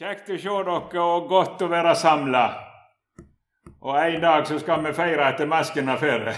Kjekt 0.00 0.30
å 0.32 0.36
se 0.40 0.48
dere, 0.48 1.02
og 1.04 1.26
godt 1.28 1.60
å 1.60 1.66
være 1.68 1.90
samla. 1.92 2.44
Og 3.84 3.98
en 4.00 4.22
dag 4.22 4.46
så 4.48 4.56
skal 4.62 4.80
vi 4.86 4.94
feire 4.96 5.26
etter 5.28 5.44
masken 5.50 5.92
er 5.92 6.00
ferdig. 6.00 6.32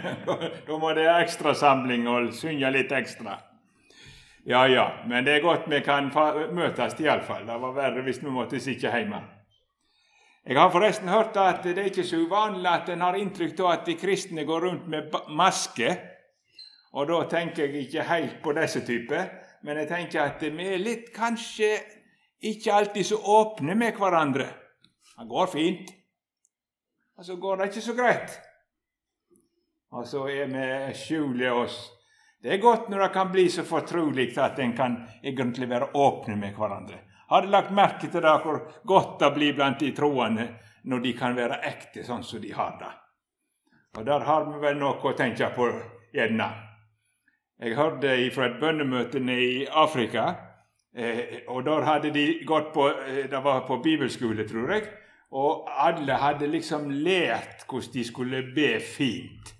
da 0.66 0.76
må 0.76 0.90
det 0.92 1.06
være 1.06 1.22
ekstrasamling 1.24 2.04
og 2.04 2.28
synge 2.36 2.68
litt 2.74 2.92
ekstra. 2.92 3.38
Ja, 4.44 4.66
ja, 4.68 4.84
men 5.08 5.24
det 5.24 5.38
er 5.38 5.46
godt 5.46 5.64
vi 5.72 5.80
kan 5.86 6.12
møtes, 6.52 7.00
iallfall. 7.00 7.48
Det 7.48 7.58
var 7.64 7.74
verre 7.80 8.04
hvis 8.04 8.20
vi 8.20 8.34
måtte 8.34 8.60
sitte 8.60 8.92
hjemme. 8.92 9.24
Jeg 10.44 10.60
har 10.60 10.68
forresten 10.76 11.08
hørt 11.08 11.40
at 11.40 11.64
det 11.64 11.78
er 11.78 11.88
ikke 11.88 12.04
så 12.04 12.20
uvanlig 12.20 12.68
at 12.74 12.92
en 12.92 13.08
har 13.08 13.16
inntrykk 13.16 13.64
av 13.64 13.74
at 13.78 13.88
de 13.88 13.96
kristne 13.96 14.44
går 14.44 14.68
rundt 14.68 14.88
med 14.92 15.16
maske. 15.32 15.96
Og 16.92 17.08
da 17.08 17.24
tenker 17.32 17.70
jeg 17.70 17.86
ikke 17.88 18.10
helt 18.12 18.40
på 18.44 18.52
disse 18.60 18.84
typer, 18.84 19.30
men 19.64 19.80
jeg 19.80 19.94
tenker 19.96 20.26
at 20.28 20.44
vi 20.44 20.74
er 20.74 20.90
litt 20.90 21.08
kanskje 21.16 21.78
ikke 22.40 22.74
alltid 22.74 23.06
så 23.06 23.16
åpne 23.16 23.74
med 23.74 23.96
hverandre. 23.98 24.46
Det 25.18 25.26
går 25.28 25.46
fint, 25.46 25.90
og 27.18 27.24
så 27.24 27.36
går 27.36 27.56
det 27.56 27.70
ikke 27.70 27.80
så 27.82 27.94
greit. 27.98 28.38
Og 29.90 30.06
så 30.06 30.26
er 30.28 30.50
vi 30.52 30.94
skjuler 30.94 31.56
oss. 31.64 31.78
Det 32.42 32.52
er 32.54 32.62
godt 32.62 32.86
når 32.88 33.02
det 33.02 33.12
kan 33.16 33.32
bli 33.32 33.48
så 33.50 33.64
fortrolig 33.66 34.30
at 34.38 34.58
en 34.62 34.76
kan 34.76 35.00
egentlig 35.22 35.68
være 35.68 35.90
åpne 35.94 36.36
med 36.38 36.54
hverandre. 36.54 37.00
Har 37.28 37.42
du 37.42 37.48
lagt 37.48 37.74
merke 37.74 38.06
til 38.06 38.22
det, 38.22 38.36
hvor 38.44 38.60
godt 38.84 39.18
det 39.20 39.32
blir 39.34 39.56
blant 39.56 39.80
de 39.80 39.90
troende 39.92 40.46
når 40.84 41.02
de 41.04 41.12
kan 41.18 41.34
være 41.36 41.58
ekte 41.66 42.04
sånn 42.06 42.22
som 42.22 42.40
de 42.40 42.52
har 42.54 42.78
det? 42.78 42.92
Og 43.98 44.04
Der 44.06 44.20
har 44.20 44.44
vi 44.46 44.60
vel 44.62 44.78
noe 44.78 45.02
å 45.02 45.16
tenke 45.18 45.50
på, 45.56 45.66
gjerne. 46.14 46.46
Jeg 47.58 47.74
hørte 47.74 48.14
fra 48.30 48.46
et 48.46 48.60
bønnemøte 48.60 49.18
i 49.18 49.66
Afrika 49.66 50.28
Eh, 50.96 51.44
og 51.48 51.64
der 51.66 51.84
hadde 51.84 52.10
de 52.14 52.24
gått 52.48 52.72
på 52.74 52.88
eh, 52.88 53.26
Det 53.30 53.42
var 53.44 53.66
på 53.66 53.76
bibelskole, 53.84 54.48
tror 54.48 54.72
jeg. 54.72 54.88
Og 55.32 55.68
alle 55.68 56.16
hadde 56.16 56.48
liksom 56.48 56.90
lært 56.90 57.66
hvordan 57.68 57.92
de 57.92 58.04
skulle 58.04 58.42
be 58.54 58.80
fint. 58.80 59.54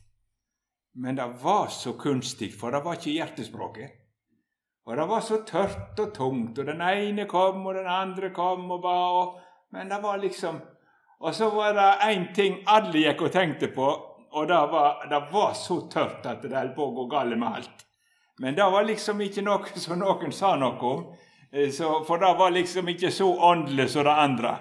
Men 0.95 1.17
det 1.17 1.29
var 1.43 1.67
så 1.67 1.93
kunstig, 1.93 2.55
for 2.61 2.71
det 2.71 2.81
var 2.85 2.97
ikke 2.97 3.15
hjertespråket. 3.15 3.91
Og 4.89 4.97
det 4.97 5.05
var 5.07 5.21
så 5.21 5.37
tørt 5.45 6.01
og 6.01 6.15
tungt, 6.15 6.59
og 6.59 6.67
den 6.67 6.81
ene 6.81 7.27
kom, 7.29 7.67
og 7.67 7.75
den 7.77 7.87
andre 7.87 8.31
kom 8.35 8.71
og 8.71 8.83
ba, 8.83 8.97
og, 9.21 9.39
Men 9.73 9.89
det 9.89 10.03
var 10.03 10.17
liksom 10.17 10.61
Og 11.21 11.35
så 11.35 11.51
var 11.51 11.73
det 11.73 12.15
én 12.15 12.35
ting 12.35 12.63
alle 12.67 12.99
gikk 12.99 13.23
og 13.23 13.33
tenkte 13.33 13.69
på, 13.69 13.87
og 14.31 14.49
det 14.49 14.55
var, 14.55 15.07
det 15.11 15.23
var 15.33 15.53
så 15.53 15.89
tørt 15.91 16.27
at 16.27 16.43
det 16.43 16.57
holdt 16.57 16.77
på 16.77 16.85
å 16.87 16.95
gå 16.95 17.07
galt 17.11 17.39
med 17.39 17.57
alt. 17.57 17.85
Men 18.39 18.55
det 18.55 18.63
var 18.63 18.85
liksom 18.85 19.21
ikke 19.21 19.43
noe 19.43 19.67
som 19.85 19.99
noen 19.99 20.33
sa 20.33 20.55
noe 20.57 20.93
om. 20.93 21.03
Eh, 21.53 21.71
så, 21.71 22.05
for 22.05 22.19
det 22.19 22.35
var 22.39 22.51
liksom 22.51 22.89
ikke 22.89 23.11
så 23.11 23.29
åndelig 23.51 23.91
som 23.91 24.05
det 24.05 24.13
andre. 24.13 24.57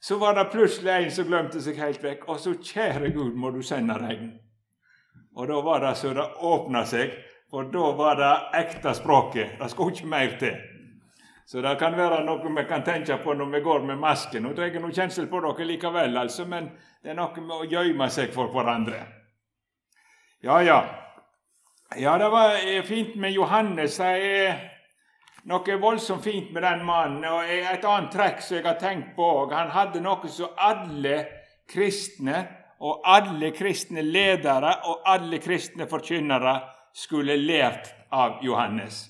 Så 0.00 0.18
var 0.18 0.34
det 0.34 0.44
plutselig 0.44 0.92
en 0.92 1.10
som 1.10 1.28
glemte 1.28 1.60
seg 1.62 1.78
helt 1.78 2.02
vekk. 2.02 2.26
Og 2.28 2.40
så, 2.40 2.54
kjære 2.58 3.12
Gud, 3.14 3.36
må 3.38 3.50
du 3.54 3.62
sende 3.62 3.94
regn. 3.94 4.32
Og 5.36 5.48
da 5.48 5.60
var 5.64 5.80
det 5.80 5.94
så 5.96 6.10
det 6.12 6.26
åpna 6.42 6.82
seg, 6.86 7.14
for 7.50 7.70
da 7.72 7.92
var 7.96 8.18
det 8.18 8.32
ekte 8.58 8.94
språket. 8.98 9.54
Det 9.60 9.70
skulle 9.70 9.94
ikke 9.94 10.10
mer 10.10 10.34
til. 10.40 10.58
Så 11.46 11.62
det 11.62 11.76
kan 11.78 11.94
være 11.96 12.22
noe 12.24 12.50
vi 12.56 12.64
kan 12.68 12.84
tenke 12.84 13.16
på 13.22 13.34
når 13.34 13.50
vi 13.52 13.60
går 13.60 13.86
med 13.86 14.00
maske. 14.00 14.40
Nå 14.40 14.52
tar 14.56 14.70
jeg 14.70 14.82
noe 14.82 14.94
kjensel 14.94 15.26
på 15.30 15.40
dere 15.44 15.66
likevel, 15.68 16.16
altså, 16.16 16.46
men 16.48 16.70
det 17.02 17.12
er 17.12 17.18
noe 17.18 17.46
med 17.46 17.56
å 17.56 17.68
gjemme 17.70 18.08
seg 18.10 18.34
for 18.34 18.50
hverandre. 18.54 19.02
Ja, 20.42 20.62
ja. 20.62 20.82
Ja, 21.98 22.16
det 22.18 22.28
var 22.32 22.56
fint 22.88 23.16
med 23.20 23.34
Johannes. 23.36 23.98
Det 24.00 24.06
er 24.06 24.71
noe 25.50 25.76
voldsomt 25.80 26.24
fint 26.24 26.52
med 26.52 26.62
den 26.62 26.84
mannen. 26.86 27.24
og 27.24 27.44
Et 27.44 27.84
annet 27.84 28.12
trekk 28.12 28.42
som 28.42 28.56
jeg 28.56 28.66
har 28.66 28.78
tenkt 28.80 29.14
på 29.16 29.28
òg. 29.42 29.54
Han 29.54 29.72
hadde 29.74 30.02
noe 30.02 30.28
som 30.28 30.54
alle 30.56 31.16
kristne 31.68 32.44
og 32.82 33.02
alle 33.06 33.52
kristne 33.54 34.02
ledere 34.02 34.74
og 34.90 35.02
alle 35.06 35.38
kristne 35.38 35.86
forkynnere 35.86 36.60
skulle 36.94 37.36
lært 37.36 37.92
av 38.10 38.42
Johannes. 38.44 39.08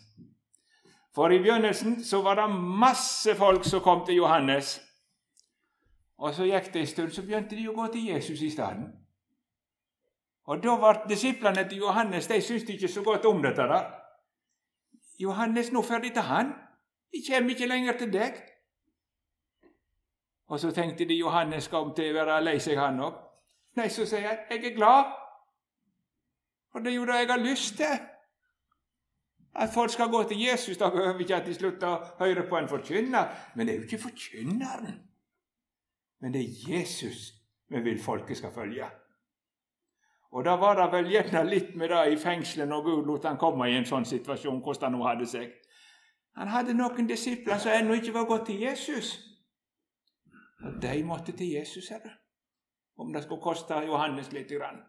For 1.15 1.32
i 1.32 1.38
begynnelsen 1.38 2.04
så 2.04 2.22
var 2.22 2.37
det 2.41 2.48
masse 2.54 3.34
folk 3.37 3.65
som 3.69 3.81
kom 3.84 4.04
til 4.06 4.22
Johannes. 4.22 4.78
Og 6.22 6.34
så 6.34 6.47
gikk 6.47 6.71
det 6.72 6.81
en 6.81 6.87
stund, 6.87 7.12
så 7.12 7.25
begynte 7.26 7.56
de 7.56 7.66
å 7.69 7.75
gå 7.76 7.87
til 7.92 8.12
Jesus 8.12 8.41
i 8.41 8.50
stedet. 8.53 8.87
Og 10.47 10.62
da 10.62 10.76
ble 10.78 10.92
disiplene 11.10 11.65
til 11.69 11.84
Johannes 11.84 12.28
de 12.31 12.41
syntes 12.42 12.71
ikke 12.75 12.88
så 12.88 13.03
godt 13.03 13.26
om 13.26 13.42
dette. 13.42 13.62
der. 13.62 14.02
Johannes, 15.21 15.73
nå 15.73 15.83
ferdig 15.83 16.12
til 16.12 16.23
han. 16.23 16.53
De 17.12 17.21
kommer 17.28 17.50
ikke 17.50 17.67
lenger 17.67 17.99
til 17.99 18.12
deg. 18.12 18.39
Og 20.47 20.61
så 20.61 20.71
tenkte 20.71 21.09
de 21.09 21.15
Johannes 21.15 21.69
kom 21.69 21.95
til 21.97 22.12
å 22.12 22.17
være 22.21 22.41
lei 22.45 22.59
seg, 22.61 22.78
han 22.81 23.00
òg. 23.00 23.19
Nei, 23.77 23.89
så 23.89 24.05
sier 24.09 24.27
jeg, 24.27 24.41
jeg 24.51 24.65
er 24.72 24.75
glad. 24.77 25.12
Og 26.72 26.84
det 26.84 26.93
er 26.93 26.97
jo 26.97 27.06
det 27.09 27.21
jeg 27.21 27.31
har 27.31 27.41
lyst 27.41 27.77
til. 27.77 27.95
At 29.55 29.72
folk 29.75 29.91
skal 29.93 30.11
gå 30.12 30.22
til 30.28 30.41
Jesus. 30.41 30.77
Da 30.77 30.91
behøver 30.91 31.17
vi 31.17 31.25
ikke 31.25 31.37
at 31.37 31.47
de 31.49 31.55
slutter 31.55 31.89
å 31.89 32.03
høre 32.19 32.45
på 32.49 32.56
en 32.56 32.69
forkynner. 32.69 33.33
Men 33.56 33.69
det 33.69 33.75
er 33.75 33.81
jo 33.81 33.89
ikke 33.89 34.05
forkynneren. 34.09 34.99
Men 36.21 36.34
det 36.34 36.45
er 36.45 36.75
Jesus 36.75 37.33
vi 37.72 37.81
vil 37.81 38.01
folket 38.01 38.37
skal 38.37 38.53
følge. 38.53 38.89
Og 40.32 40.44
da 40.44 40.54
var 40.56 40.78
det 40.78 40.87
vel 40.93 41.10
gjerne 41.12 41.43
litt 41.44 41.75
med 41.76 41.93
det 41.93 42.03
i 42.15 42.16
fengselet 42.16 42.69
når 42.69 42.84
Gud 42.87 43.06
lot 43.06 43.26
han 43.28 43.41
komme 43.41 43.69
i 43.69 43.76
en 43.76 43.88
sånn 43.88 44.06
situasjon, 44.09 44.62
hvordan 44.65 44.88
han 44.88 44.98
nå 44.98 45.04
hadde 45.04 45.28
seg. 45.28 45.50
Han 46.41 46.48
hadde 46.48 46.72
noen 46.76 47.09
disipler 47.09 47.60
som 47.60 47.75
ennå 47.75 47.98
ikke 48.00 48.15
var 48.16 48.25
gått 48.31 48.47
til 48.48 48.65
Jesus. 48.65 49.12
Og 50.65 50.78
de 50.81 51.03
måtte 51.04 51.34
til 51.37 51.53
Jesus, 51.59 51.91
herre, 51.92 52.15
om 52.97 53.12
det 53.12 53.25
skulle 53.26 53.44
koste 53.44 53.82
Johannes 53.84 54.32
litt. 54.32 54.48
Grann. 54.48 54.81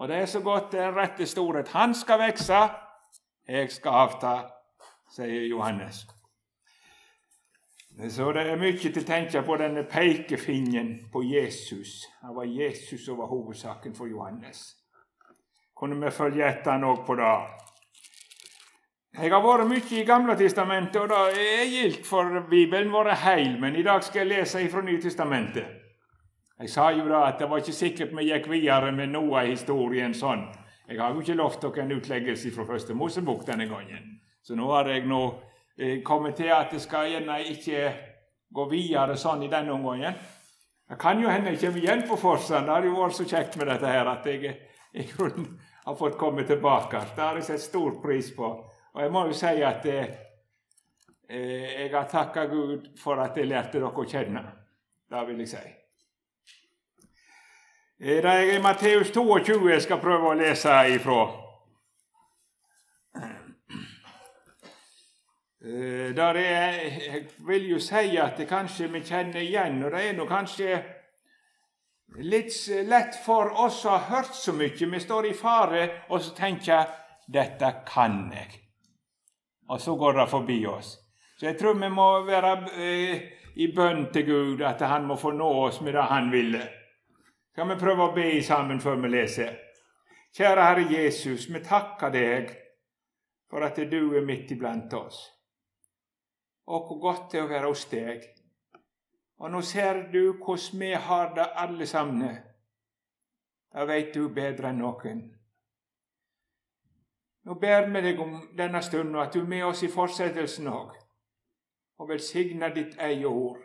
Og 0.00 0.08
det 0.08 0.16
er 0.16 0.26
så 0.26 0.40
godt 0.40 0.72
det 0.72 0.80
er 0.82 0.96
rette 0.96 1.26
storhet. 1.26 1.70
Han 1.76 1.94
skal 1.94 2.18
vekse, 2.18 2.60
jeg 3.46 3.70
skal 3.70 4.06
avta, 4.06 4.32
sier 5.14 5.46
Johannes. 5.46 6.06
Så 8.08 8.32
det 8.32 8.46
er 8.48 8.56
mye 8.56 8.78
til 8.80 8.96
å 8.96 9.04
tenke 9.04 9.42
på 9.44 9.56
denne 9.60 9.82
pekefingeren 9.84 10.92
på 11.12 11.20
Jesus. 11.26 12.06
Det 12.22 12.32
var 12.32 12.46
Jesus 12.48 13.02
som 13.04 13.18
var 13.20 13.28
hovedsaken 13.28 13.92
for 13.92 14.08
Johannes. 14.08 14.62
Kunne 15.76 15.98
vi 16.00 16.12
følge 16.12 16.46
etter 16.46 16.78
han 16.78 16.86
òg 16.88 17.02
på 17.04 17.18
det? 17.20 17.34
Jeg 19.20 19.32
har 19.34 19.44
vært 19.44 19.68
mye 19.68 19.98
i 19.98 20.06
Gamle 20.08 20.36
testamentet, 20.38 20.96
og 21.02 21.10
det 21.10 21.44
er 21.44 21.68
gildt 21.68 22.06
for 22.08 22.40
Bibelen 22.48 22.92
vår 22.92 23.12
heil, 23.20 23.58
men 23.60 23.76
i 23.76 23.84
dag 23.84 24.04
skal 24.06 24.22
jeg 24.22 24.30
lese 24.30 24.64
fra 24.72 24.84
Nytestamentet. 24.86 25.76
Jeg 26.60 26.72
sa 26.72 26.90
jo 26.92 27.04
da 27.08 27.26
at 27.26 27.40
det 27.40 27.50
var 27.50 27.60
ikke 27.60 27.74
sikkert 27.74 28.16
vi 28.16 28.30
gikk 28.30 28.48
videre 28.52 28.94
med 28.96 29.12
noe 29.12 29.42
av 29.42 29.50
historien 29.50 30.16
sånn. 30.16 30.46
Jeg 30.88 31.00
har 31.00 31.12
jo 31.12 31.20
ikke 31.20 31.36
lovt 31.36 31.60
dere 31.66 31.84
en 31.84 31.96
utleggelse 31.98 32.52
fra 32.54 32.64
Første 32.68 32.96
Mosebok 32.96 33.44
denne 33.48 33.68
gangen, 33.68 34.20
så 34.40 34.56
nå 34.56 34.72
har 34.72 34.88
jeg 34.88 35.08
nå 35.08 35.22
Eh, 35.80 36.02
kommet 36.02 36.36
til 36.36 36.50
at 36.52 36.68
det 36.70 36.82
skal 36.82 37.08
gjerne 37.08 37.38
ikke 37.48 37.86
gå 38.52 38.64
videre 38.68 39.14
sånn 39.16 39.46
i 39.46 39.48
denne 39.48 39.72
omgangen. 39.72 40.18
Det 40.90 40.98
kan 41.00 41.22
jo 41.22 41.30
hende 41.30 41.54
jeg 41.54 41.60
kommer 41.62 41.80
igjen 41.80 42.02
på 42.04 42.18
Forsand. 42.20 42.66
Det 42.66 42.74
har 42.74 42.84
jo 42.84 42.98
vært 42.98 43.16
så 43.16 43.24
kjekt 43.24 43.56
med 43.56 43.70
dette 43.70 43.88
her 43.88 44.10
at 44.10 44.26
jeg 44.28 44.50
i 44.92 45.06
grunnen 45.08 45.54
har 45.86 45.96
fått 45.96 46.18
komme 46.20 46.44
tilbake. 46.44 47.00
Det 47.16 47.24
har 47.24 47.40
jeg 47.40 47.48
sett 47.48 47.64
stor 47.64 47.96
pris 48.02 48.28
på. 48.36 48.50
Og 48.92 49.00
jeg 49.00 49.12
må 49.14 49.24
jo 49.30 49.40
si 49.40 49.64
at 49.64 49.86
eh, 49.88 50.14
eh 51.30 51.80
jeg 51.80 51.94
har 51.94 52.08
takka 52.12 52.44
Gud 52.50 52.90
for 52.98 53.16
at 53.24 53.36
jeg 53.36 53.48
lærte 53.48 53.78
dere 53.78 53.88
å 53.88 54.04
kjenne. 54.04 54.44
Det 55.08 55.26
vil 55.28 55.38
jeg 55.46 55.48
si. 55.48 55.66
Eh, 58.00 58.20
det 58.20 58.34
er 58.52 58.60
Matteus 58.60 59.14
22 59.16 59.70
jeg 59.70 59.82
skal 59.88 60.04
prøve 60.04 60.34
å 60.34 60.36
lese 60.36 60.76
ifra. 60.92 61.49
Der 65.60 66.34
er, 66.34 66.72
jeg 67.12 67.26
vil 67.38 67.66
jo 67.68 67.78
si 67.78 68.16
at 68.16 68.38
det 68.38 68.46
kanskje 68.48 68.86
vi 68.88 69.02
kjenner 69.04 69.42
igjen, 69.44 69.82
og 69.84 69.90
det 69.92 70.06
er 70.08 70.14
nå 70.16 70.24
kanskje 70.24 70.78
litt 72.24 72.54
lett 72.88 73.18
for 73.24 73.52
oss 73.66 73.82
som 73.82 73.98
har 73.98 74.06
hørt 74.08 74.34
så 74.34 74.54
mye. 74.56 74.72
Vi 74.72 75.00
står 75.00 75.26
i 75.28 75.34
fare 75.36 75.82
og 76.08 76.20
så 76.20 76.34
tenker 76.34 76.86
'dette 77.28 77.74
kan 77.86 78.32
jeg', 78.32 78.56
og 79.68 79.80
så 79.80 79.96
går 79.96 80.12
det 80.12 80.28
forbi 80.28 80.66
oss. 80.66 80.98
Så 81.36 81.46
jeg 81.46 81.58
tror 81.58 81.74
vi 81.74 81.88
må 81.88 82.24
være 82.24 82.68
eh, 82.76 83.22
i 83.56 83.72
bønn 83.76 84.12
til 84.12 84.26
Gud, 84.26 84.60
at 84.60 84.80
Han 84.80 85.06
må 85.06 85.16
få 85.16 85.30
nå 85.30 85.66
oss 85.66 85.80
med 85.80 85.92
det 85.92 86.02
Han 86.02 86.32
ville. 86.32 86.68
Skal 87.52 87.68
vi 87.68 87.74
prøve 87.74 88.02
å 88.02 88.14
be 88.14 88.42
sammen 88.42 88.80
før 88.80 88.96
vi 88.96 89.08
leser? 89.08 89.56
Kjære 90.36 90.64
Herre 90.64 90.86
Jesus, 90.90 91.48
vi 91.48 91.60
takker 91.60 92.10
deg 92.10 92.50
for 93.50 93.60
at 93.60 93.76
du 93.76 94.16
er 94.16 94.24
midt 94.24 94.50
iblant 94.50 94.92
oss 94.94 95.39
og 96.70 96.86
hvor 96.86 97.00
godt 97.02 97.32
det 97.32 97.40
er 97.40 97.44
å 97.44 97.50
være 97.50 97.72
hos 97.72 97.84
deg. 97.90 98.24
Og 99.40 99.50
nå 99.50 99.60
ser 99.66 100.04
du 100.12 100.36
hvordan 100.38 100.80
vi 100.80 100.92
har 101.08 101.34
det 101.34 101.46
alle 101.64 101.86
sammen. 101.86 102.38
Det 103.72 103.86
veit 103.88 104.14
du 104.14 104.28
bedre 104.34 104.70
enn 104.70 104.82
noen. 104.82 105.22
Nå 107.46 107.56
ber 107.58 107.88
vi 107.88 108.02
deg 108.04 108.20
om 108.20 108.36
denne 108.56 108.82
stunden, 108.84 109.16
at 109.18 109.32
du 109.34 109.40
er 109.40 109.52
med 109.54 109.64
oss 109.64 109.82
i 109.82 109.92
fortsettelsen 109.92 110.68
òg. 110.68 110.96
og 112.00 112.08
velsigna 112.08 112.70
ditt 112.72 112.94
eget 112.96 113.26
ord. 113.26 113.58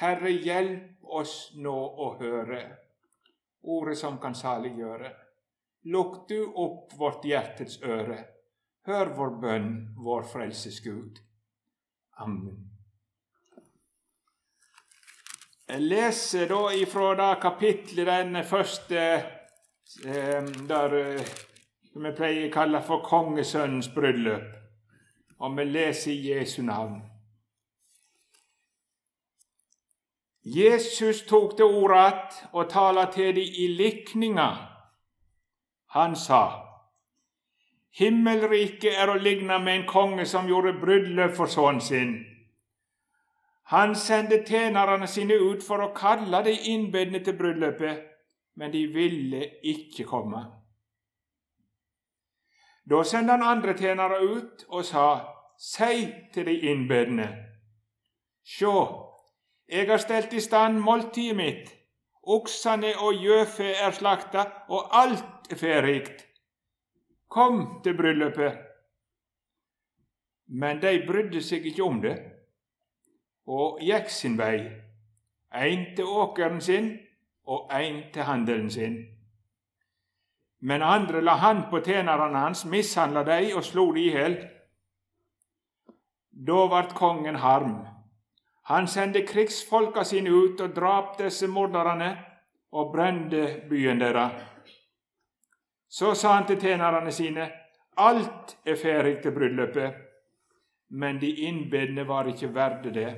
Herre, 0.00 0.30
hjelp 0.30 1.04
oss 1.04 1.52
nå 1.54 1.74
å 1.74 2.08
høre 2.18 2.62
ordet 3.62 3.98
som 3.98 4.18
kan 4.18 4.34
saliggjøre. 4.34 5.12
Lukk 5.94 6.28
du 6.28 6.52
opp 6.58 6.92
vårt 6.98 7.24
hjertets 7.24 7.78
øre. 7.82 8.18
Hør 8.88 9.12
vår 9.16 9.36
bønn, 9.42 9.70
vår 9.96 10.26
frelses 10.32 10.80
Gud. 10.82 11.20
Amen. 12.20 12.70
Jeg 15.68 15.80
leser 15.80 16.48
da 16.50 16.72
ifra 16.76 17.14
det 17.16 17.40
kapitlet, 17.42 18.06
den 18.06 18.44
første, 18.44 19.00
eh, 20.04 20.48
der 20.68 20.94
eh, 20.98 21.30
som 21.92 22.04
vi 22.04 22.12
pleier 22.16 22.48
å 22.48 22.52
kalle 22.52 22.82
for 22.84 23.04
kongesønnens 23.06 23.88
bryllup. 23.94 24.50
Og 25.40 25.56
vi 25.56 25.64
leser 25.64 26.12
Jesu 26.12 26.60
navn. 26.62 27.00
Jesus 30.44 31.22
tok 31.28 31.56
til 31.56 31.64
orde 31.64 32.02
og 32.52 32.68
talte 32.70 33.12
til 33.14 33.34
de 33.36 33.44
i 33.64 33.68
likninga. 33.76 34.50
Han 35.96 36.16
sa:" 36.16 36.69
Himmelriket 37.98 38.94
er 38.94 39.10
å 39.10 39.18
ligne 39.18 39.58
med 39.58 39.80
en 39.80 39.86
konge 39.88 40.26
som 40.26 40.48
gjorde 40.48 40.76
bryllup 40.78 41.34
for 41.36 41.50
sønnen 41.50 41.82
sin. 41.82 42.12
Han 43.70 43.94
sendte 43.94 44.42
tjenerne 44.46 45.06
sine 45.06 45.34
ut 45.34 45.62
for 45.62 45.82
å 45.82 45.92
kalle 45.94 46.42
de 46.46 46.54
innbedne 46.72 47.20
til 47.22 47.36
bryllupet, 47.38 48.06
men 48.58 48.72
de 48.72 48.86
ville 48.94 49.44
ikke 49.62 50.06
komme. 50.06 50.42
Da 52.90 53.02
sendte 53.06 53.36
han 53.36 53.46
andre 53.46 53.76
tjenere 53.78 54.22
ut 54.22 54.64
og 54.68 54.84
sa, 54.84 55.10
Si 55.60 56.06
til 56.32 56.46
de 56.48 56.54
innbedne, 56.72 57.26
Sjå, 58.40 58.72
jeg 59.68 59.86
har 59.90 60.00
stelt 60.00 60.32
i 60.32 60.40
stand 60.40 60.80
måltidet 60.80 61.36
mitt, 61.36 61.68
oksene 62.24 62.94
og 62.96 63.20
gjøfe 63.20 63.68
er 63.68 63.92
slakta, 63.92 64.46
og 64.72 64.88
alt 64.96 65.52
er 65.52 65.60
ferdig. 65.60 66.29
Kom 67.30 67.80
til 67.84 67.94
bryllupet. 67.96 68.58
Men 70.50 70.80
de 70.82 70.96
brydde 71.06 71.42
seg 71.46 71.66
ikke 71.70 71.86
om 71.86 72.00
det 72.02 72.16
og 73.50 73.78
gikk 73.82 74.10
sin 74.10 74.36
vei, 74.38 74.58
ein 75.54 75.84
til 75.96 76.10
åkeren 76.10 76.60
sin 76.62 76.90
og 77.46 77.70
ein 77.74 78.02
til 78.14 78.26
handelen 78.26 78.70
sin. 78.70 78.98
Men 80.60 80.82
andre 80.82 81.22
la 81.22 81.36
hand 81.40 81.64
på 81.70 81.80
tjenerne 81.86 82.38
hans, 82.38 82.64
mishandla 82.64 83.22
dei 83.24 83.52
og 83.54 83.64
slo 83.64 83.86
de 83.94 84.04
i 84.04 84.12
hjel. 84.12 84.36
Da 86.30 86.66
vart 86.70 86.94
kongen 86.94 87.40
harm. 87.40 87.78
Han 88.70 88.86
sendte 88.86 89.24
krigsfolka 89.26 90.04
sine 90.04 90.30
ut 90.30 90.60
og 90.60 90.74
drap 90.76 91.16
disse 91.18 91.46
morderne 91.46 92.12
og 92.72 92.92
brende 92.92 93.46
byen 93.70 94.00
deres. 94.00 94.34
Så 95.90 96.14
sa 96.14 96.36
han 96.36 96.46
til 96.46 96.60
tjenerne 96.60 97.12
sine, 97.12 97.48
alt 97.98 98.56
er 98.64 98.78
ferdig 98.78 99.16
til 99.22 99.34
bryllupet, 99.34 99.96
men 100.90 101.18
de 101.20 101.30
innbedne 101.48 102.06
var 102.08 102.28
ikke 102.30 102.54
verde 102.54 102.92
det. 102.94 103.10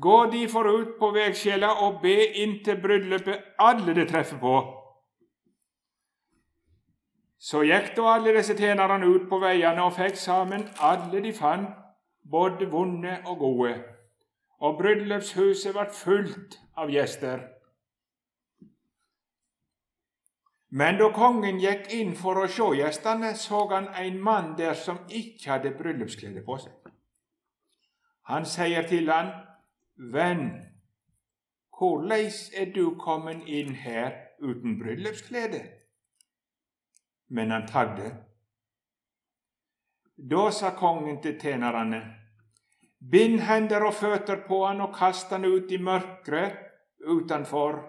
Gå 0.00 0.18
de 0.32 0.48
forut 0.48 0.98
på 0.98 1.10
vegskjella 1.16 1.70
og 1.86 2.02
be 2.02 2.16
inntil 2.42 2.76
bryllupet 2.82 3.56
alle 3.58 3.94
det 3.96 4.08
treffer 4.12 4.38
på. 4.38 4.58
Så 7.40 7.62
gikk 7.64 7.94
da 7.96 8.10
alle 8.14 8.34
disse 8.36 8.54
tjenerne 8.54 9.08
ut 9.08 9.24
på 9.30 9.38
veiene 9.40 9.82
og 9.82 9.96
fikk 9.96 10.20
sammen 10.20 10.66
alle 10.76 11.22
de 11.24 11.32
fant, 11.32 11.72
både 12.30 12.68
vonde 12.68 13.16
og 13.24 13.38
gode, 13.40 13.72
og 14.60 14.76
bryllupshuset 14.78 15.72
ble 15.72 15.86
fullt 15.96 16.60
av 16.76 16.92
gjester. 16.92 17.40
Men 20.70 20.98
da 21.00 21.08
kongen 21.10 21.58
gikk 21.58 21.88
inn 21.98 22.12
for 22.14 22.38
å 22.38 22.46
se 22.48 22.68
gjestene, 22.78 23.32
så 23.34 23.64
han 23.72 23.88
en 23.98 24.20
mann 24.22 24.52
der 24.58 24.76
som 24.78 25.00
ikke 25.08 25.56
hadde 25.56 25.74
bryllupsklede 25.74 26.44
på 26.46 26.58
seg. 26.62 26.92
Han 28.30 28.46
sier 28.46 28.86
til 28.86 29.10
han, 29.10 29.32
Venn, 30.14 30.46
hvordan 31.76 32.30
er 32.56 32.70
du 32.72 32.94
kommet 33.00 33.42
inn 33.48 33.74
her 33.74 34.14
uten 34.38 34.78
bryllupsklede? 34.78 35.60
Men 37.34 37.50
han 37.50 37.66
tagde. 37.66 38.14
Da 40.16 40.50
sa 40.54 40.70
kongen 40.76 41.18
til 41.22 41.38
tjenerne, 41.40 42.00
bind 43.00 43.40
hender 43.48 43.88
og 43.88 43.94
føtter 43.98 44.44
på 44.46 44.64
han 44.66 44.84
og 44.86 44.94
kast 44.94 45.32
han 45.34 45.44
ut 45.48 45.72
i 45.72 45.82
mørket 45.82 46.58
utenfor. 47.00 47.80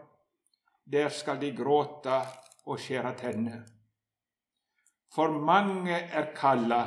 Der 0.92 1.10
skal 1.13 1.39
de 1.42 1.51
gråte 1.56 2.22
og 2.66 2.80
skjære 2.80 3.16
tenner. 3.18 3.62
For 5.13 5.31
mange 5.40 5.96
er 5.96 6.34
kalla, 6.36 6.81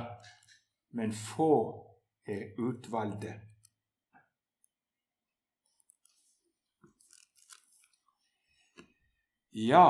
men 0.90 1.12
få 1.12 1.54
er 2.26 2.54
utvalgte. 2.58 3.34
Ja, 9.54 9.88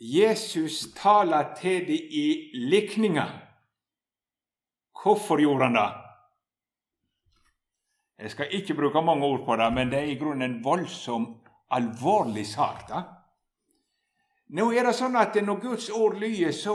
Jesus 0.00 0.86
taler 0.96 1.54
til 1.54 1.86
dem 1.86 2.08
i 2.10 2.50
likninger. 2.54 3.28
Hvorfor 5.02 5.40
gjorde 5.40 5.64
han 5.64 5.74
det? 5.74 5.90
Jeg 8.18 8.30
skal 8.30 8.48
ikke 8.50 8.74
bruke 8.74 9.02
mange 9.02 9.26
ord 9.26 9.44
på 9.44 9.56
det, 9.56 9.72
men 9.72 9.90
det 9.90 9.98
er 9.98 10.10
i 10.10 10.18
grunnen 10.18 10.42
en 10.42 10.64
voldsom, 10.64 11.26
alvorlig 11.70 12.46
sak. 12.46 12.88
da. 12.88 13.02
Nå 14.48 14.70
er 14.72 14.88
det 14.88 14.94
sånn 14.96 15.16
at 15.20 15.36
når 15.44 15.60
Guds 15.60 15.90
ord 15.92 16.16
lyder, 16.20 16.54
så 16.56 16.74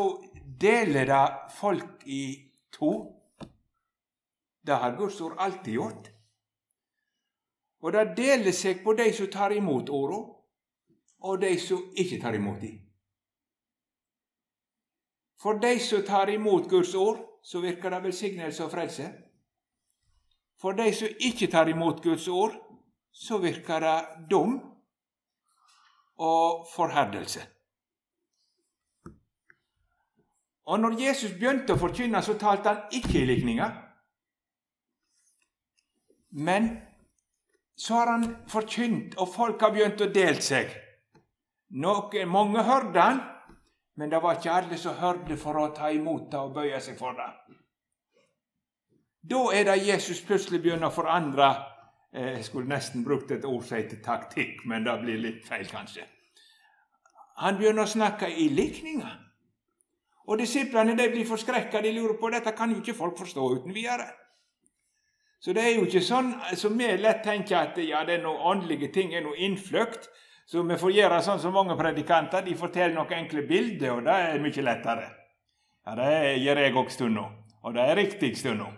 deler 0.62 1.10
det 1.10 1.24
folk 1.58 2.04
i 2.06 2.24
to. 2.74 2.94
Det 4.64 4.78
har 4.78 4.98
Guds 4.98 5.18
ord 5.22 5.40
alltid 5.42 5.74
gjort. 5.80 6.10
Og 7.84 7.92
det 7.96 8.06
deler 8.16 8.56
seg 8.56 8.84
på 8.84 8.94
de 8.96 9.10
som 9.16 9.28
tar 9.34 9.56
imot 9.58 9.90
ordene, 9.90 10.30
og 11.24 11.40
de 11.40 11.54
som 11.60 11.82
ikke 12.00 12.20
tar 12.22 12.36
imot 12.36 12.62
dem. 12.62 12.78
For 15.40 15.60
de 15.60 15.74
som 15.84 16.04
tar 16.08 16.30
imot 16.32 16.70
Guds 16.72 16.94
ord, 16.96 17.20
så 17.44 17.60
virker 17.60 17.92
det 17.92 18.04
velsignelse 18.06 18.64
og 18.64 18.72
frelse. 18.72 19.08
For 20.62 20.76
de 20.78 20.88
som 20.96 21.18
ikke 21.20 21.50
tar 21.52 21.68
imot 21.72 22.04
Guds 22.04 22.28
ord, 22.32 22.54
så 23.12 23.38
virker 23.44 23.84
det 23.84 24.30
dum 24.32 24.56
og 26.24 26.68
forherdelse. 26.72 27.44
Og 30.66 30.80
når 30.80 30.96
Jesus 31.02 31.34
begynte 31.36 31.76
å 31.76 31.80
forkynne, 31.80 32.22
så 32.24 32.38
talte 32.40 32.72
han 32.72 32.96
ikke 32.96 33.20
i 33.20 33.26
likninger. 33.28 33.74
Men 36.40 36.70
så 37.76 38.00
har 38.00 38.12
han 38.12 38.26
forkynt, 38.48 39.18
og 39.18 39.34
folk 39.34 39.62
har 39.62 39.74
begynt 39.74 40.02
å 40.02 40.12
dele 40.14 40.42
seg. 40.42 40.72
Noen, 41.84 42.30
mange 42.30 42.64
hørte 42.64 43.02
han, 43.02 43.20
men 43.98 44.10
det 44.10 44.22
var 44.22 44.38
ikke 44.38 44.54
alle 44.54 44.78
som 44.78 44.98
hørte 44.98 45.38
for 45.38 45.58
å 45.60 45.72
ta 45.76 45.90
imot 45.94 46.30
det 46.32 46.40
og 46.40 46.56
bøye 46.56 46.80
seg 46.82 46.98
for 46.98 47.18
det. 47.18 47.30
Da 49.24 49.44
er 49.56 49.68
det 49.68 49.84
Jesus 49.86 50.22
plutselig 50.26 50.62
begynner 50.64 50.90
å 50.90 50.96
forandre 50.96 51.46
eh, 52.12 52.34
Jeg 52.36 52.46
skulle 52.50 52.68
nesten 52.68 53.06
brukt 53.06 53.32
et 53.32 53.46
ord 53.48 53.64
som 53.64 53.78
heter 53.78 54.02
taktikk, 54.04 54.66
men 54.68 54.84
det 54.84 54.98
blir 55.02 55.22
litt 55.22 55.46
feil, 55.48 55.68
kanskje. 55.70 56.04
Han 57.40 57.58
begynner 57.58 57.88
å 57.88 57.94
snakke 57.94 58.30
i 58.30 58.50
likninger. 58.52 59.23
Og 60.28 60.40
disiplene 60.40 60.96
de 60.96 61.10
blir 61.12 61.28
forskrekka. 61.28 61.82
De 61.82 61.92
lurer 61.92 62.16
på 62.20 62.30
dette 62.32 62.54
kan 62.56 62.72
jo 62.72 62.80
ikke 62.80 62.96
folk 62.98 63.18
forstå 63.20 63.48
uten 63.58 63.74
videre. 63.76 64.08
Så 65.44 65.52
det 65.52 65.64
er 65.66 65.74
jo 65.76 65.84
ikke 65.84 66.00
sånn 66.00 66.30
som 66.56 66.78
vi 66.80 66.88
lett 66.98 67.24
tenker 67.26 67.58
at 67.60 67.80
ja, 67.84 68.06
det 68.08 68.16
er 68.16 68.24
noen 68.24 68.46
åndelige 68.54 68.94
ting 68.96 69.12
er 69.12 69.26
noe 69.26 69.36
innfløkt. 69.36 70.08
Så 70.48 70.64
vi 70.64 70.78
får 70.80 70.94
gjøre 70.96 71.20
sånn 71.24 71.42
som 71.44 71.56
mange 71.56 71.76
predikanter. 71.80 72.46
De 72.46 72.56
forteller 72.56 72.96
noen 72.96 73.12
enkle 73.18 73.44
bilder, 73.48 73.98
og 73.98 74.08
det 74.08 74.16
er 74.16 74.40
mye 74.44 74.64
lettere. 74.64 75.10
Ja, 75.84 75.96
Det 76.00 76.40
gjør 76.40 76.62
jeg 76.64 76.76
òg 76.80 76.92
stundom, 76.92 77.36
og 77.64 77.76
det 77.76 77.84
er 77.84 78.00
riktig 78.00 78.38
stundom. 78.40 78.78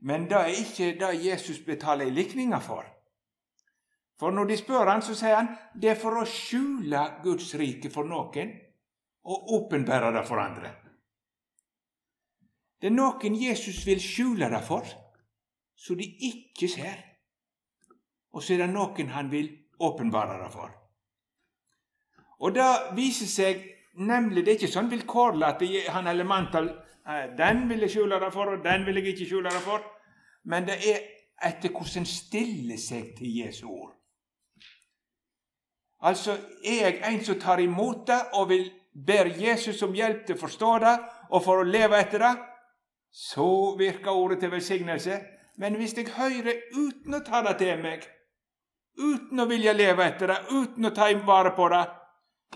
Men 0.00 0.26
det 0.28 0.36
er 0.36 0.60
ikke 0.60 0.92
det 1.00 1.24
Jesus 1.24 1.60
betaler 1.64 2.08
i 2.08 2.14
likninger 2.16 2.60
for. 2.60 2.84
For 4.20 4.32
når 4.32 4.50
de 4.50 4.56
spør 4.60 4.88
han, 4.92 5.02
så 5.02 5.16
sier 5.16 5.38
han 5.38 5.48
det 5.80 5.94
er 5.94 6.00
for 6.00 6.20
å 6.20 6.28
skjule 6.28 7.06
Guds 7.24 7.54
rike 7.56 7.88
for 7.92 8.04
noen 8.04 8.52
og 9.24 9.52
åpenbære 9.56 10.12
det 10.16 10.26
for 10.28 10.40
andre. 10.40 10.72
Det 12.80 12.88
er 12.88 12.96
noen 12.96 13.36
Jesus 13.36 13.82
vil 13.86 14.00
skjule 14.00 14.48
det 14.50 14.62
for, 14.64 14.86
så 15.76 15.94
de 15.94 16.06
ikke 16.30 16.68
ser. 16.68 17.02
Og 18.32 18.42
så 18.42 18.54
er 18.54 18.64
det 18.64 18.70
noen 18.72 19.10
han 19.12 19.30
vil 19.32 19.50
åpenbare 19.80 20.38
det 20.44 20.52
for. 20.52 20.70
Og 22.40 22.54
det 22.56 22.70
viser 22.96 23.28
seg 23.28 23.66
nemlig 24.00 24.44
Det 24.46 24.52
er 24.52 24.58
ikke 24.60 24.72
sånn 24.72 24.88
vilkårlig 24.88 25.44
at 25.44 25.62
han 25.92 26.06
eller 26.06 26.24
mann 26.24 26.46
Eh, 27.10 27.36
den 27.38 27.68
vil 27.68 27.80
jeg 27.80 27.90
skjule 27.90 28.20
det 28.20 28.32
for, 28.32 28.44
og 28.44 28.64
den 28.64 28.86
vil 28.86 28.94
jeg 28.94 29.06
ikke 29.06 29.26
skjule 29.26 29.50
det 29.50 29.62
for. 29.64 29.82
Men 30.44 30.66
det 30.68 30.76
er 30.92 31.00
etter 31.48 31.72
hvordan 31.72 32.02
en 32.02 32.06
stiller 32.06 32.78
seg 32.78 33.14
til 33.18 33.38
Jesu 33.40 33.66
ord. 33.68 33.94
Altså, 36.00 36.36
er 36.64 36.86
jeg 36.86 37.00
en 37.12 37.24
som 37.24 37.40
tar 37.40 37.60
imot 37.60 38.06
det 38.08 38.20
og 38.32 38.48
vil 38.48 38.70
ber 38.92 39.26
Jesus 39.38 39.82
om 39.82 39.94
hjelp 39.94 40.24
til 40.26 40.36
å 40.36 40.40
forstå 40.40 40.70
det 40.84 40.94
og 41.30 41.44
for 41.44 41.62
å 41.62 41.66
leve 41.66 41.98
etter 42.00 42.24
det, 42.24 42.32
så 43.10 43.76
virker 43.78 44.14
ordet 44.14 44.40
til 44.40 44.52
velsignelse. 44.52 45.20
Men 45.58 45.76
hvis 45.78 45.96
jeg 45.98 46.10
hører 46.14 46.62
uten 46.74 47.14
å 47.14 47.22
ta 47.26 47.42
det 47.46 47.56
til 47.60 47.82
meg, 47.82 48.06
uten 48.98 49.42
å 49.42 49.48
vilje 49.50 49.74
leve 49.74 50.06
etter 50.06 50.32
det, 50.32 50.38
uten 50.50 50.88
å 50.88 50.94
ta 50.94 51.10
vare 51.26 51.54
på 51.56 51.68
det, 51.72 51.84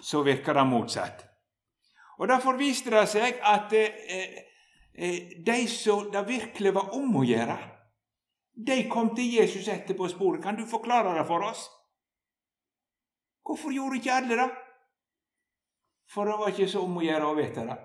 så 0.03 0.23
virker 0.27 0.55
det 0.55 0.67
motsatt. 0.67 1.25
Og 2.19 2.29
Derfor 2.29 2.59
viste 2.59 2.91
det 2.95 3.07
seg 3.11 3.39
at 3.43 3.73
eh, 3.75 4.43
eh, 4.95 5.39
de 5.47 5.59
som 5.71 6.11
det 6.11 6.27
virkelig 6.29 6.75
var 6.75 6.95
om 6.95 7.17
å 7.19 7.25
gjøre, 7.27 7.59
de 8.55 8.85
kom 8.91 9.11
til 9.17 9.33
Jesus 9.41 9.67
etterpå 9.69 10.07
og 10.07 10.13
spurte 10.13 10.43
kan 10.43 10.55
du 10.55 10.63
forklare 10.71 11.17
det 11.19 11.27
for 11.27 11.43
oss. 11.43 11.67
Hvorfor 13.45 13.75
gjorde 13.75 13.99
ikke 13.99 14.15
alle 14.15 14.39
det? 14.39 14.51
For 16.11 16.29
det 16.29 16.39
var 16.39 16.53
ikke 16.53 16.69
så 16.69 16.85
om 16.85 16.99
å 17.01 17.05
gjøre 17.05 17.27
å 17.27 17.37
vite 17.39 17.65
det. 17.67 17.77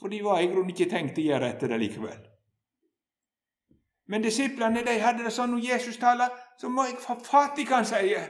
For 0.00 0.10
de 0.10 0.22
var 0.24 0.40
i 0.42 0.48
grunnen 0.50 0.72
ikke 0.74 0.90
tenkt 0.90 1.18
å 1.18 1.24
gjøre 1.24 1.52
etter 1.52 1.70
det 1.70 1.78
likevel. 1.78 2.20
Men 4.10 4.24
disiplene 4.24 4.82
de 4.84 4.96
hadde 5.00 5.24
det 5.24 5.32
sånn 5.32 5.54
når 5.54 5.68
Jesus 5.68 6.00
taler, 6.00 6.32
så 6.58 6.68
må 6.68 6.88
jeg 6.88 6.98
få 7.00 7.16
fatt 7.24 7.60
i 7.62 7.66
hva 7.68 7.78
han 7.80 7.88
sier. 7.88 8.26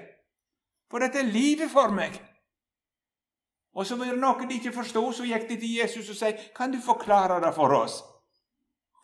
For 0.93 1.01
dette 1.01 1.23
er 1.23 1.33
livet 1.33 1.73
for 1.73 1.95
meg. 1.95 2.19
Og 3.73 3.89
så 3.89 3.97
var 3.97 4.13
det 4.13 4.21
noe 4.21 4.47
de 4.47 4.59
ikke 4.61 4.75
forsto, 4.77 5.07
så 5.17 5.25
gikk 5.25 5.49
de 5.49 5.57
til 5.57 5.77
Jesus 5.79 6.11
og 6.13 6.17
sa, 6.17 6.33
'Kan 6.33 6.73
du 6.73 6.79
forklare 6.81 7.41
det 7.41 7.55
for 7.55 7.73
oss?' 7.73 8.03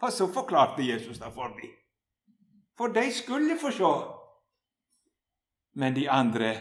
Og 0.02 0.12
så 0.12 0.32
forklarte 0.32 0.82
Jesus 0.82 1.18
det 1.18 1.32
for 1.34 1.48
dem. 1.48 1.70
For 2.76 2.88
de 2.88 3.12
skulle 3.12 3.58
få 3.58 3.70
se. 3.70 3.94
Men 5.74 5.94
de 5.94 6.10
andre 6.10 6.54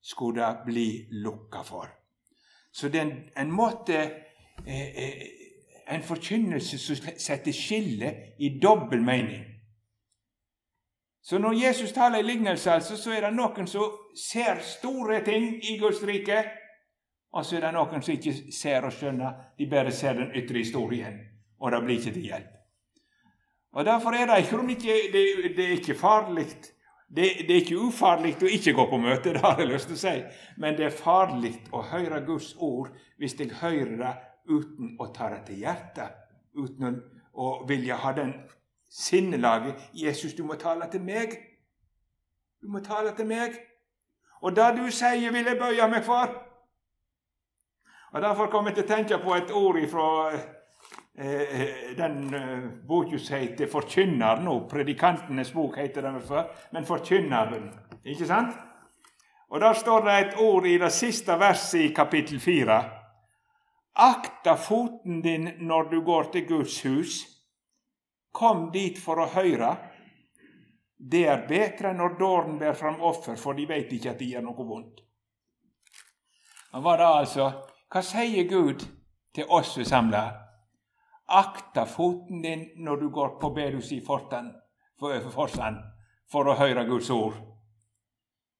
skulle 0.00 0.40
det 0.40 0.64
bli 0.64 1.08
lukka 1.10 1.62
for. 1.62 1.97
Så 2.72 2.88
det 2.88 3.00
er 3.00 3.06
en, 3.06 3.28
en 3.36 3.52
måte 3.52 3.98
eh, 4.66 4.88
eh, 5.04 5.26
En 5.88 6.02
forkynnelse 6.04 6.76
som 6.78 6.96
setter 7.16 7.52
skille 7.56 8.10
i 8.38 8.58
dobbel 8.60 9.00
mening. 9.00 9.44
Så 11.22 11.38
når 11.38 11.52
Jesus 11.52 11.92
taler 11.92 12.18
i 12.18 12.22
lignelse, 12.22 12.70
altså, 12.70 12.96
så 12.96 13.12
er 13.12 13.24
det 13.24 13.30
noen 13.32 13.66
som 13.66 13.94
ser 14.12 14.60
store 14.60 15.22
ting 15.24 15.64
i 15.64 15.78
Guds 15.80 16.02
rike, 16.04 16.42
og 17.32 17.44
så 17.44 17.56
er 17.56 17.66
det 17.66 17.72
noen 17.72 18.04
som 18.04 18.14
ikke 18.14 18.52
ser 18.52 18.84
og 18.84 18.92
skjønner. 18.92 19.32
De 19.58 19.66
bare 19.70 19.92
ser 19.92 20.20
den 20.20 20.30
ytre 20.36 20.60
historien, 20.60 21.18
og 21.60 21.72
det 21.72 21.82
blir 21.84 21.98
ikke 21.98 22.12
til 22.12 22.28
hjelp. 22.30 22.54
Og 23.72 23.84
Derfor 23.84 24.10
er 24.12 24.26
det 24.26 24.38
ikke, 24.44 24.94
det, 25.12 25.24
det 25.56 25.64
er 25.64 25.76
ikke 25.76 25.94
farlig 25.94 26.48
det, 27.08 27.28
det, 27.48 27.50
er 27.54 27.60
ikke 27.62 27.80
ufarlig 27.88 28.34
å 28.42 28.50
ikke 28.52 28.74
gå 28.76 28.84
på 28.90 29.00
møte, 29.00 29.32
det 29.34 29.42
har 29.44 29.60
jeg 29.60 29.70
lyst 29.70 29.88
til 29.88 29.96
å 29.96 30.02
si, 30.02 30.14
men 30.60 30.76
det 30.76 30.88
er 30.88 30.96
farlig 30.96 31.54
å 31.72 31.82
høre 31.92 32.20
Guds 32.26 32.54
ord 32.58 32.90
hvis 33.18 33.36
jeg 33.40 33.54
hører 33.62 33.96
det 34.02 34.14
uten 34.48 34.96
å 35.00 35.08
ta 35.12 35.30
det 35.32 35.42
til 35.48 35.62
hjertet, 35.64 36.18
uten 36.56 37.00
å 37.38 37.52
vilje 37.68 37.96
ha 38.02 38.12
den 38.16 38.34
sinnelaget 38.88 39.90
'Jesus, 39.92 40.34
du 40.34 40.44
må 40.44 40.54
tale 40.54 40.88
til 40.90 41.00
meg'. 41.00 41.36
Du 42.60 42.68
må 42.68 42.80
tale 42.80 43.12
til 43.16 43.26
meg. 43.26 43.58
Og 44.42 44.56
det 44.56 44.76
du 44.76 44.90
sier, 44.90 45.32
vil 45.32 45.46
jeg 45.46 45.58
bøye 45.58 45.88
meg 45.90 46.04
for. 46.04 46.32
Og 48.12 48.22
Derfor 48.22 48.46
kom 48.46 48.66
jeg 48.66 48.74
til 48.74 48.84
å 48.84 48.88
tenke 48.88 49.18
på 49.22 49.34
et 49.34 49.50
ord 49.52 49.78
fra 49.90 50.06
den 51.18 52.34
eh, 52.34 52.70
boka 52.86 53.18
som 53.18 53.36
heter 53.36 53.66
'Forkynneren'. 53.66 54.42
nå, 54.42 54.68
Predikantenes 54.68 55.52
bok 55.52 55.76
heter 55.76 56.02
den 56.02 56.20
før, 56.20 56.44
men 56.72 56.84
'Forkynneren'. 56.84 57.72
Ikke 58.04 58.26
sant? 58.26 58.56
Og 59.50 59.60
Der 59.60 59.72
står 59.72 60.04
det 60.04 60.28
et 60.28 60.34
ord 60.38 60.66
i 60.66 60.78
det 60.78 60.92
siste 60.92 61.38
verset 61.38 61.80
i 61.80 61.94
kapittel 61.94 62.40
4. 62.40 62.84
Akta 63.94 64.54
foten 64.54 65.22
din 65.22 65.50
når 65.58 65.82
du 65.82 66.04
går 66.04 66.22
til 66.22 66.48
Guds 66.48 66.82
hus. 66.82 67.26
Kom 68.32 68.70
dit 68.72 68.98
for 68.98 69.16
å 69.16 69.26
høre. 69.26 69.76
Det 71.10 71.26
er 71.28 71.46
bedre 71.48 71.94
når 71.94 72.18
dåren 72.18 72.58
ber 72.58 72.72
fram 72.72 73.00
offer, 73.00 73.36
for 73.36 73.52
de 73.52 73.66
vet 73.66 73.92
ikke 73.92 74.10
at 74.10 74.18
de 74.18 74.24
gjør 74.24 74.42
noe 74.42 74.66
vondt. 74.66 75.00
Hva 76.72 76.96
da 76.96 77.18
altså? 77.18 77.52
Hva 77.88 78.02
sier 78.02 78.44
Gud 78.44 78.84
til 79.34 79.44
oss 79.48 79.78
vi 79.78 79.84
samler? 79.84 80.47
Akta 81.28 81.84
foten 81.86 82.42
din 82.42 82.64
når 82.76 82.96
du 82.96 83.10
går 83.12 83.36
på 83.40 83.50
bedus 83.50 83.92
i 83.92 84.00
Fortan, 84.00 84.52
Forsand 84.98 85.82
for 86.30 86.48
å 86.48 86.56
høre 86.58 86.86
Guds 86.88 87.10
ord. 87.10 87.36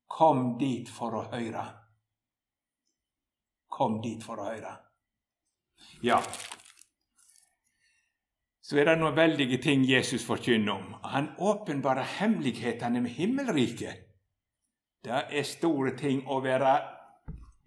Kom 0.08 0.58
dit 0.60 0.88
for 0.88 1.16
å 1.16 1.24
høre. 1.32 1.64
Kom 3.68 3.98
dit 4.04 4.22
for 4.24 4.40
å 4.40 4.50
høre. 4.52 4.76
Ja, 6.02 6.20
så 8.68 8.76
er 8.76 8.84
det 8.84 8.98
noen 9.00 9.16
veldige 9.16 9.56
ting 9.64 9.84
Jesus 9.88 10.26
forkynner 10.28 10.74
om. 10.74 10.88
Han 11.08 11.30
åpenbarer 11.40 12.04
hemmelighetene 12.18 13.00
med 13.00 13.14
himmelriket. 13.16 14.02
Det 15.04 15.22
er 15.32 15.46
store 15.48 15.94
ting 15.96 16.20
å 16.28 16.42
være 16.44 16.74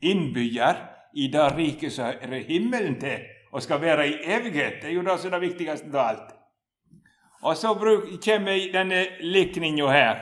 innbygger 0.05 0.84
i 1.17 1.25
det 1.34 1.48
riket 1.55 1.96
som 1.96 2.12
er 2.13 2.46
himmelen 2.46 3.00
til 3.01 3.25
og 3.51 3.63
skal 3.63 3.81
være 3.81 4.08
i 4.08 4.20
evighet. 4.24 4.81
Det 4.81 4.89
er 4.89 4.96
jo 4.96 5.03
det 5.05 5.20
som 5.20 5.31
er 5.31 5.39
det 5.39 5.50
viktigste 5.50 5.91
av 5.91 6.08
alt. 6.08 6.29
Og 7.41 7.58
så 7.58 7.74
kommer 8.25 8.67
denne 8.74 9.05
likninga 9.22 9.88
her. 9.89 10.20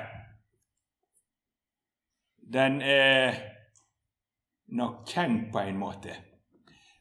Den 2.54 2.82
er 2.82 3.36
nok 4.68 5.04
kjent 5.08 5.52
på 5.52 5.60
en 5.60 5.78
måte. 5.78 6.16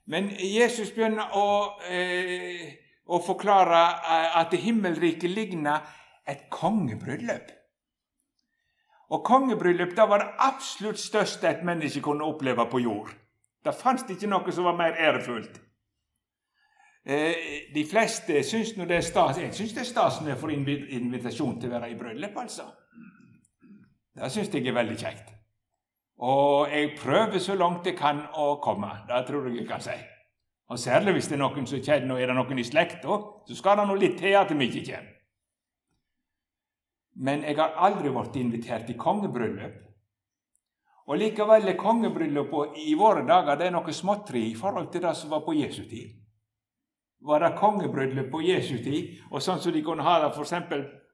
Men 0.08 0.30
Jesus 0.40 0.90
begynner 0.97 1.37
å, 1.37 1.78
eh, 1.85 2.75
å 3.06 3.20
forklare 3.25 3.80
eh, 4.00 4.37
at 4.40 4.56
himmelriket 4.56 5.30
ligner 5.30 5.85
et 6.28 6.49
kongebryllup. 6.50 7.52
Og 9.08 9.25
kongebryllup 9.25 9.94
det 9.97 10.08
var 10.08 10.18
det 10.25 10.35
absolutt 10.44 11.00
største 11.00 11.49
et 11.49 11.64
menneske 11.64 12.02
kunne 12.04 12.25
oppleve 12.25 12.66
på 12.68 12.80
jord. 12.85 13.12
Det 13.64 13.75
fantes 13.76 14.11
ikke 14.12 14.28
noe 14.28 14.52
som 14.52 14.64
var 14.68 14.76
mer 14.76 14.97
ærefullt. 14.97 15.61
Eh, 17.09 17.73
de 17.75 17.85
fleste 17.88 18.43
syns 18.45 18.75
det 18.77 18.93
er 18.93 19.00
stas. 19.00 19.38
Jeg 19.41 19.55
syns 19.57 19.73
det 19.73 19.81
er 19.81 19.88
stas 19.88 20.19
når 20.21 20.35
jeg 20.35 20.41
får 20.43 20.50
invitasjon 20.53 21.55
til 21.61 21.71
å 21.71 21.79
være 21.79 21.88
i 21.95 21.97
bryllup, 21.97 22.37
altså. 22.37 22.67
Det 24.12 24.29
syns 24.35 24.53
jeg 24.53 24.67
er 24.69 24.77
veldig 24.77 24.97
kjekt. 25.00 25.31
Og 26.29 26.69
jeg 26.69 26.93
prøver 26.99 27.41
så 27.41 27.57
langt 27.57 27.87
jeg 27.87 27.97
kan 27.97 28.21
å 28.37 28.59
komme. 28.61 28.91
Det 29.09 29.23
tror 29.25 29.49
jeg 29.49 29.62
jeg 29.62 29.71
kan 29.71 29.81
si. 29.81 29.97
Og 30.69 30.79
Særlig 30.79 31.17
hvis 31.17 31.31
det 31.31 31.38
er 31.38 31.43
noen 31.47 31.71
som 31.71 31.81
kjenner, 31.81 32.12
og 32.12 32.21
er 32.21 32.29
det 32.29 32.37
noen 32.37 32.61
i 32.61 32.69
slekta, 32.69 33.19
så 33.49 33.57
skal 33.57 33.81
det 33.81 33.88
nå 33.88 33.97
litt 33.97 34.19
til 34.21 34.37
at 34.37 34.53
vi 34.53 34.69
ikke 34.69 34.85
kommer. 34.91 35.15
Men 37.25 37.43
jeg 37.43 37.57
har 37.57 37.81
aldri 37.88 38.12
blitt 38.12 38.37
invitert 38.37 38.85
til 38.87 39.00
kongebryllup. 39.00 39.81
Og 41.09 41.17
likevel 41.17 41.73
er 41.73 41.81
kongebryllup 41.81 42.53
i 42.85 42.93
våre 43.00 43.25
dager 43.27 43.57
det 43.57 43.71
er 43.71 43.79
noe 43.79 43.97
småtteri 43.97 44.50
i 44.53 44.57
forhold 44.59 44.93
til 44.93 45.09
det 45.09 45.17
som 45.17 45.33
var 45.33 45.47
på 45.47 45.57
Jesu 45.57 45.87
tid 45.88 46.27
var 47.21 47.41
det 47.41 47.57
kongebryllup 47.59 48.31
på 48.31 48.43
Jesu 48.43 48.79
tid, 48.85 49.19
og 49.31 49.43
sånn 49.43 49.61
som 49.61 49.75
de 49.75 49.83
kunne 49.83 50.07
ha 50.07 50.19
det 50.23 50.31
f.eks. 50.35 50.55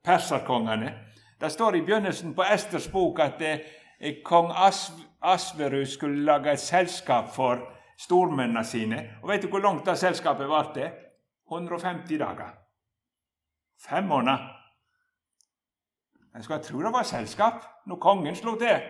perserkongene. 0.04 0.92
Det 1.40 1.50
står 1.52 1.76
i 1.76 1.82
begynnelsen 1.86 2.34
på 2.36 2.44
Esters 2.44 2.88
bok 2.92 3.20
at 3.24 3.40
eh, 3.42 4.20
kong 4.24 4.52
Asv 4.52 5.00
Asverus 5.24 5.94
skulle 5.96 6.24
lage 6.24 6.52
et 6.52 6.60
selskap 6.60 7.30
for 7.32 7.62
stormennene 7.98 8.64
sine. 8.64 8.98
Og 9.22 9.30
Vet 9.30 9.42
du 9.42 9.48
hvor 9.48 9.62
langt 9.64 9.86
det 9.86 9.96
selskapet 9.98 10.48
varte? 10.48 10.90
150 11.48 12.18
dager. 12.18 12.50
Fem 13.88 14.04
måneder. 14.04 14.44
En 16.36 16.42
skal 16.42 16.62
tro 16.62 16.82
det 16.82 16.92
var 16.92 17.02
selskap 17.08 17.64
når 17.86 18.00
kongen 18.02 18.36
slo 18.36 18.56
til. 18.60 18.84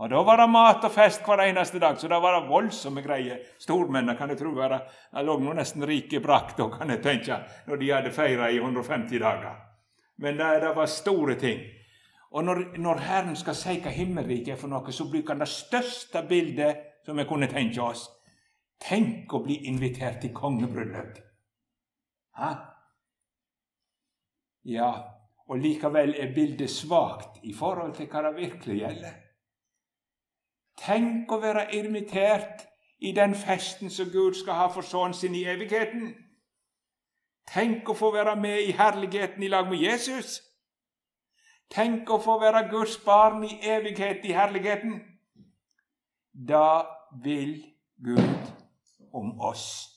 Og 0.00 0.10
Da 0.10 0.22
var 0.22 0.36
det 0.36 0.48
mat 0.50 0.84
og 0.84 0.92
fest 0.92 1.22
hver 1.26 1.44
eneste 1.44 1.78
dag, 1.78 1.98
så 1.98 2.08
da 2.08 2.18
var 2.20 2.40
det 2.40 2.48
voldsomme 2.48 3.02
greier. 3.02 3.42
Stormennene 3.58 4.16
kan 4.18 4.30
jeg 4.32 4.38
tro 4.38 4.54
var 4.56 4.72
det 4.72 5.24
lå 5.24 5.36
nå 5.38 5.52
nesten 5.52 5.84
rike 5.86 6.20
brakt, 6.20 6.56
da, 6.58 6.70
kan 6.72 6.90
jeg 6.90 7.02
tenke, 7.02 7.38
når 7.66 7.76
de 7.76 7.90
hadde 7.92 8.14
feira 8.14 8.50
i 8.50 8.58
150 8.58 9.20
dager. 9.20 9.60
Men 10.16 10.36
det, 10.36 10.48
det 10.64 10.72
var 10.76 10.86
store 10.86 11.36
ting. 11.38 11.60
Og 12.32 12.44
når, 12.44 12.64
når 12.78 13.04
Herren 13.04 13.36
skal 13.36 13.54
si 13.54 13.76
hva 13.84 13.92
himmelriket 13.92 14.54
er 14.54 14.60
for 14.60 14.72
noe, 14.72 14.92
så 14.92 15.04
bruker 15.10 15.34
han 15.34 15.44
det 15.44 15.50
største 15.52 16.24
bildet 16.28 17.04
som 17.04 17.18
vi 17.18 17.28
kunne 17.28 17.50
tenke 17.52 17.82
oss. 17.84 18.06
Tenk 18.82 19.32
å 19.34 19.42
bli 19.44 19.60
invitert 19.68 20.22
til 20.22 20.32
kongebryllup. 20.34 21.18
Hæ? 22.38 22.52
Ja, 24.72 24.92
og 25.46 25.60
likevel 25.60 26.14
er 26.16 26.32
bildet 26.34 26.70
svakt 26.70 27.42
i 27.44 27.52
forhold 27.54 27.94
til 27.98 28.08
hva 28.08 28.24
det 28.28 28.32
virkelig 28.38 28.78
gjelder. 28.80 29.20
Tenk 30.78 31.32
å 31.32 31.40
være 31.40 31.68
invitert 31.76 32.66
i 33.02 33.12
den 33.12 33.34
festen 33.34 33.90
som 33.90 34.10
Gud 34.12 34.34
skal 34.38 34.54
ha 34.54 34.68
for 34.72 34.86
sønnen 34.86 35.14
sin 35.14 35.34
i 35.34 35.44
evigheten. 35.44 36.14
Tenk 37.52 37.88
å 37.88 37.96
få 37.98 38.12
være 38.14 38.36
med 38.40 38.62
i 38.62 38.72
herligheten 38.78 39.42
i 39.42 39.50
lag 39.50 39.68
med 39.68 39.82
Jesus. 39.82 40.40
Tenk 41.72 42.10
å 42.10 42.20
få 42.22 42.38
være 42.40 42.68
Guds 42.70 42.98
barn 43.04 43.44
i 43.44 43.58
evighet 43.62 44.24
i 44.24 44.34
herligheten. 44.36 45.00
Da 46.32 46.84
vil 47.24 47.56
Gud 48.04 48.52
om 49.12 49.40
oss. 49.40 49.88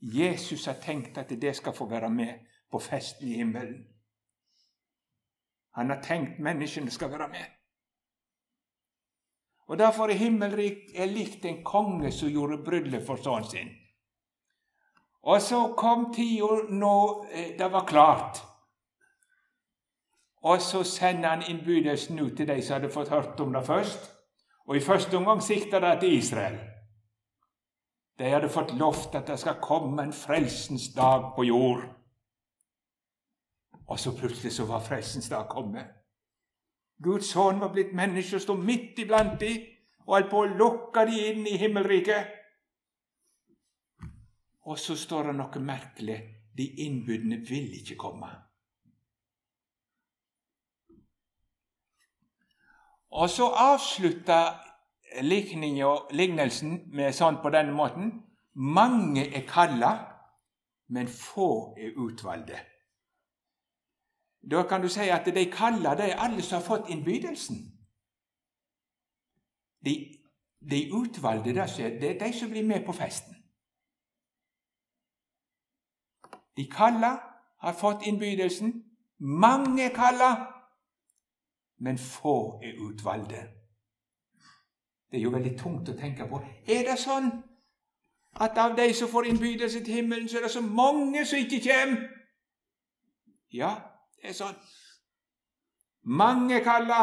Jesus 0.00 0.66
har 0.66 0.80
tenkt 0.82 1.18
at 1.18 1.30
det 1.42 1.56
skal 1.56 1.72
få 1.72 1.86
være 1.90 2.10
med 2.10 2.46
på 2.70 2.78
festen 2.78 3.28
i 3.28 3.36
himmelen. 3.40 3.84
Han 5.74 5.90
har 5.90 6.02
tenkt 6.02 6.38
menneskene 6.38 6.90
skal 6.90 7.10
være 7.10 7.28
med. 7.28 7.53
Og 9.66 9.78
Derfor 9.78 10.10
er 10.10 10.20
himmelrikt 10.20 10.92
er 10.94 11.06
likt 11.08 11.44
en 11.44 11.62
konge 11.64 12.12
som 12.12 12.28
gjorde 12.28 12.62
bryllup 12.64 13.06
for 13.06 13.16
sønnen 13.16 13.48
sin. 13.48 13.70
Og 15.24 15.40
så 15.42 15.60
kom 15.76 16.10
tida 16.12 16.66
når 16.68 17.26
eh, 17.32 17.54
det 17.58 17.70
var 17.72 17.86
klart. 17.88 18.42
Og 20.44 20.60
så 20.60 20.82
sender 20.84 21.28
han 21.28 21.46
innbydelsen 21.48 22.20
ut 22.20 22.36
til 22.36 22.48
de 22.48 22.62
som 22.62 22.76
hadde 22.76 22.92
fått 22.92 23.08
hørt 23.08 23.40
om 23.40 23.52
det 23.52 23.64
først. 23.66 24.10
Og 24.68 24.76
i 24.76 24.84
første 24.84 25.16
omgang 25.16 25.40
sikta 25.42 25.80
det 25.80 26.00
til 26.00 26.18
Israel. 26.18 26.58
De 28.18 28.28
hadde 28.30 28.52
fått 28.52 28.76
lovt 28.78 29.16
at 29.16 29.26
det 29.26 29.38
skal 29.40 29.62
komme 29.62 30.02
en 30.02 30.12
frelsens 30.12 30.90
dag 30.96 31.32
på 31.36 31.48
jord. 31.48 31.86
Og 33.88 34.00
så 34.00 34.12
plutselig 34.16 34.52
så 34.52 34.68
var 34.68 34.84
frelsens 34.84 35.28
dag 35.28 35.48
kommet. 35.48 36.03
Guds 37.04 37.34
sønn 37.34 37.60
var 37.60 37.72
blitt 37.74 37.92
menneske 37.96 38.38
og 38.38 38.42
sto 38.42 38.56
midt 38.56 38.98
iblant 39.04 39.36
de 39.40 39.52
og 40.06 40.16
holdt 40.16 40.30
på 40.30 40.40
å 40.40 40.54
lukke 40.56 41.04
de 41.08 41.20
inn 41.30 41.46
i 41.48 41.58
himmelriket. 41.60 42.32
Og 44.64 44.80
så 44.80 44.96
står 44.96 45.30
det 45.30 45.36
noe 45.38 45.60
merkelig. 45.60 46.18
De 46.54 46.66
innbudne 46.84 47.40
vil 47.44 47.72
ikke 47.80 47.96
komme. 47.98 48.28
Og 53.14 53.30
så 53.30 53.48
avslutta 53.48 54.38
lignelsen 55.22 56.78
med 56.94 57.14
sånn 57.14 57.40
på 57.42 57.52
denne 57.54 57.74
måten. 57.74 58.12
Mange 58.54 59.26
er 59.34 59.44
kalla, 59.48 59.92
men 60.94 61.10
få 61.10 61.74
er 61.78 61.98
utvalgte. 61.98 62.58
Da 64.50 64.62
kan 64.68 64.82
du 64.82 64.88
si 64.88 65.00
at 65.00 65.26
de 65.26 65.44
kaller 65.52 65.94
det 65.94 66.14
alle 66.18 66.42
som 66.42 66.56
har 66.60 66.66
fått 66.66 66.88
innbydelsen. 66.88 67.56
De, 69.84 69.94
de 70.70 70.90
utvalgte, 70.92 71.54
det 71.54 72.10
er 72.10 72.26
de 72.26 72.32
som 72.38 72.50
blir 72.50 72.66
med 72.66 72.86
på 72.86 72.92
festen. 72.92 73.34
De 76.56 76.70
kalla 76.70 77.18
har 77.58 77.72
fått 77.72 78.06
innbydelsen. 78.06 78.84
Mange 79.18 79.90
kalla, 79.94 80.30
men 81.78 81.98
få 81.98 82.60
er 82.62 82.74
utvalgte. 82.88 83.42
Det 85.10 85.18
er 85.18 85.22
jo 85.22 85.30
veldig 85.30 85.58
tungt 85.58 85.88
å 85.88 85.96
tenke 85.96 86.26
på. 86.28 86.40
Er 86.66 86.84
det 86.88 86.98
sånn 86.98 87.30
at 88.42 88.58
av 88.58 88.76
de 88.76 88.88
som 88.94 89.08
får 89.08 89.28
innbydelse 89.30 89.84
til 89.84 89.94
himmelen, 89.94 90.28
så 90.28 90.38
er 90.38 90.42
det 90.42 90.50
så 90.50 90.60
mange 90.60 91.26
som 91.26 91.38
ikke 91.38 91.60
kommer? 91.68 92.08
Ja, 93.52 93.93
er 94.24 94.36
sånn. 94.36 94.56
Mange 96.16 96.60
kalla, 96.64 97.00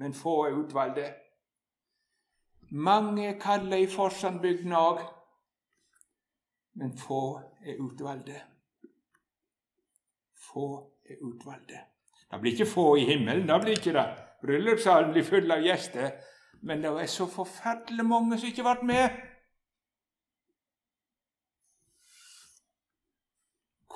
men 0.00 0.14
få 0.14 0.36
er 0.46 0.58
utvalgte. 0.60 1.06
Mange 2.70 3.36
kalla 3.42 3.78
i 3.78 3.86
Forsandbygda 3.90 4.80
òg, 4.80 5.02
men 6.82 6.96
få 6.98 7.22
er 7.62 7.78
utvalgte. 7.82 8.40
Få 10.48 10.68
er 11.06 11.22
utvalgte. 11.22 11.84
Det 12.26 12.40
blir 12.42 12.56
ikke 12.56 12.70
få 12.70 12.86
i 12.98 13.06
himmelen, 13.06 13.46
det 13.46 13.60
blir 13.62 13.78
ikke 13.78 13.94
det. 13.94 14.06
Bryllupssalen 14.42 15.14
blir 15.14 15.24
full 15.24 15.54
av 15.54 15.62
gjester, 15.62 16.10
men 16.66 16.82
det 16.82 16.90
er 16.90 17.10
så 17.10 17.28
forferdelig 17.30 18.04
mange 18.04 18.38
som 18.38 18.50
ikke 18.50 18.66
ble 18.66 18.90
med. 18.90 19.22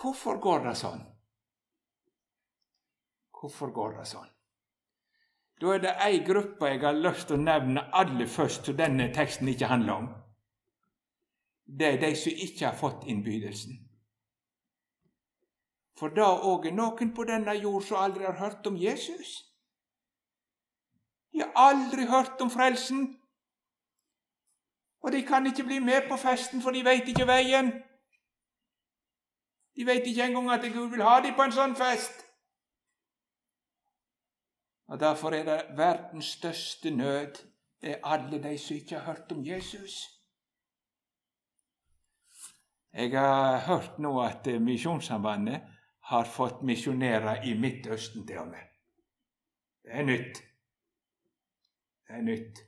Hvorfor 0.01 0.39
går 0.41 0.63
det 0.71 0.79
sånn? 0.81 1.03
Hvorfor 3.41 3.73
går 3.73 3.97
det 3.99 4.07
sånn? 4.11 4.29
Da 5.61 5.75
er 5.75 5.83
det 5.85 5.93
ei 6.05 6.19
gruppe 6.25 6.69
jeg 6.69 6.81
har 6.85 6.97
lyst 6.97 7.29
til 7.29 7.37
å 7.37 7.45
nevne 7.45 7.85
aller 7.97 8.29
først, 8.29 8.69
som 8.69 8.77
denne 8.77 9.11
teksten 9.17 9.49
ikke 9.49 9.69
handler 9.69 10.03
om. 10.03 10.09
Det 11.65 11.87
er 11.87 12.01
de 12.01 12.11
som 12.17 12.43
ikke 12.47 12.67
har 12.67 12.77
fått 12.77 13.05
innbydelsen. 13.09 13.77
For 16.01 16.13
da 16.17 16.31
òg 16.49 16.71
er 16.71 16.77
noen 16.77 17.13
på 17.17 17.27
denne 17.29 17.55
jord 17.61 17.85
som 17.85 18.01
aldri 18.01 18.25
har 18.25 18.39
hørt 18.41 18.67
om 18.67 18.77
Jesus. 18.81 19.35
De 21.33 21.45
har 21.45 21.53
aldri 21.55 22.09
hørt 22.09 22.41
om 22.41 22.51
frelsen. 22.51 23.05
Og 25.05 25.13
de 25.13 25.21
kan 25.29 25.47
ikke 25.47 25.65
bli 25.69 25.79
med 25.79 26.09
på 26.09 26.17
festen, 26.17 26.63
for 26.65 26.73
de 26.73 26.85
veit 26.85 27.09
ikke 27.09 27.29
veien. 27.29 27.71
De 29.77 29.87
veit 29.87 30.09
ikke 30.09 30.25
engang 30.25 30.51
at 30.57 30.65
Gud 30.73 30.89
vil 30.91 31.05
ha 31.05 31.21
dem 31.21 31.37
på 31.37 31.45
en 31.47 31.57
sånn 31.57 31.77
fest. 31.77 32.25
Og 34.91 35.01
Derfor 35.01 35.31
er 35.31 35.45
det 35.45 35.77
verdens 35.77 36.25
største 36.25 36.91
nød. 36.91 37.35
Det 37.81 37.91
er 37.91 37.97
alle 38.03 38.43
de 38.43 38.59
som 38.59 38.77
ikke 38.77 38.99
har 38.99 39.13
hørt 39.15 39.33
om 39.33 39.47
Jesus. 39.47 39.91
Jeg 42.93 43.21
har 43.21 43.59
hørt 43.59 43.99
nå 43.99 44.21
at 44.21 44.47
Misjonssambandet 44.61 45.61
har 46.03 46.25
fått 46.25 46.63
misjonere 46.63 47.47
i 47.47 47.55
Midtøsten 47.59 48.27
til 48.27 48.39
og 48.39 48.49
med. 48.49 48.67
Det 49.83 49.93
er 49.93 50.03
nytt. 50.03 50.43
Det 52.09 52.17
er 52.17 52.23
nytt. 52.23 52.59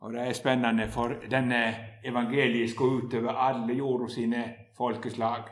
Og 0.00 0.12
det 0.12 0.20
er 0.20 0.32
spennende, 0.32 0.88
for 0.88 1.08
denne 1.30 1.62
evangeliet 2.04 2.70
skal 2.70 3.00
utover 3.00 3.32
alle 3.32 3.72
jorda 3.72 4.12
sine 4.12 4.44
folkeslag. 4.76 5.48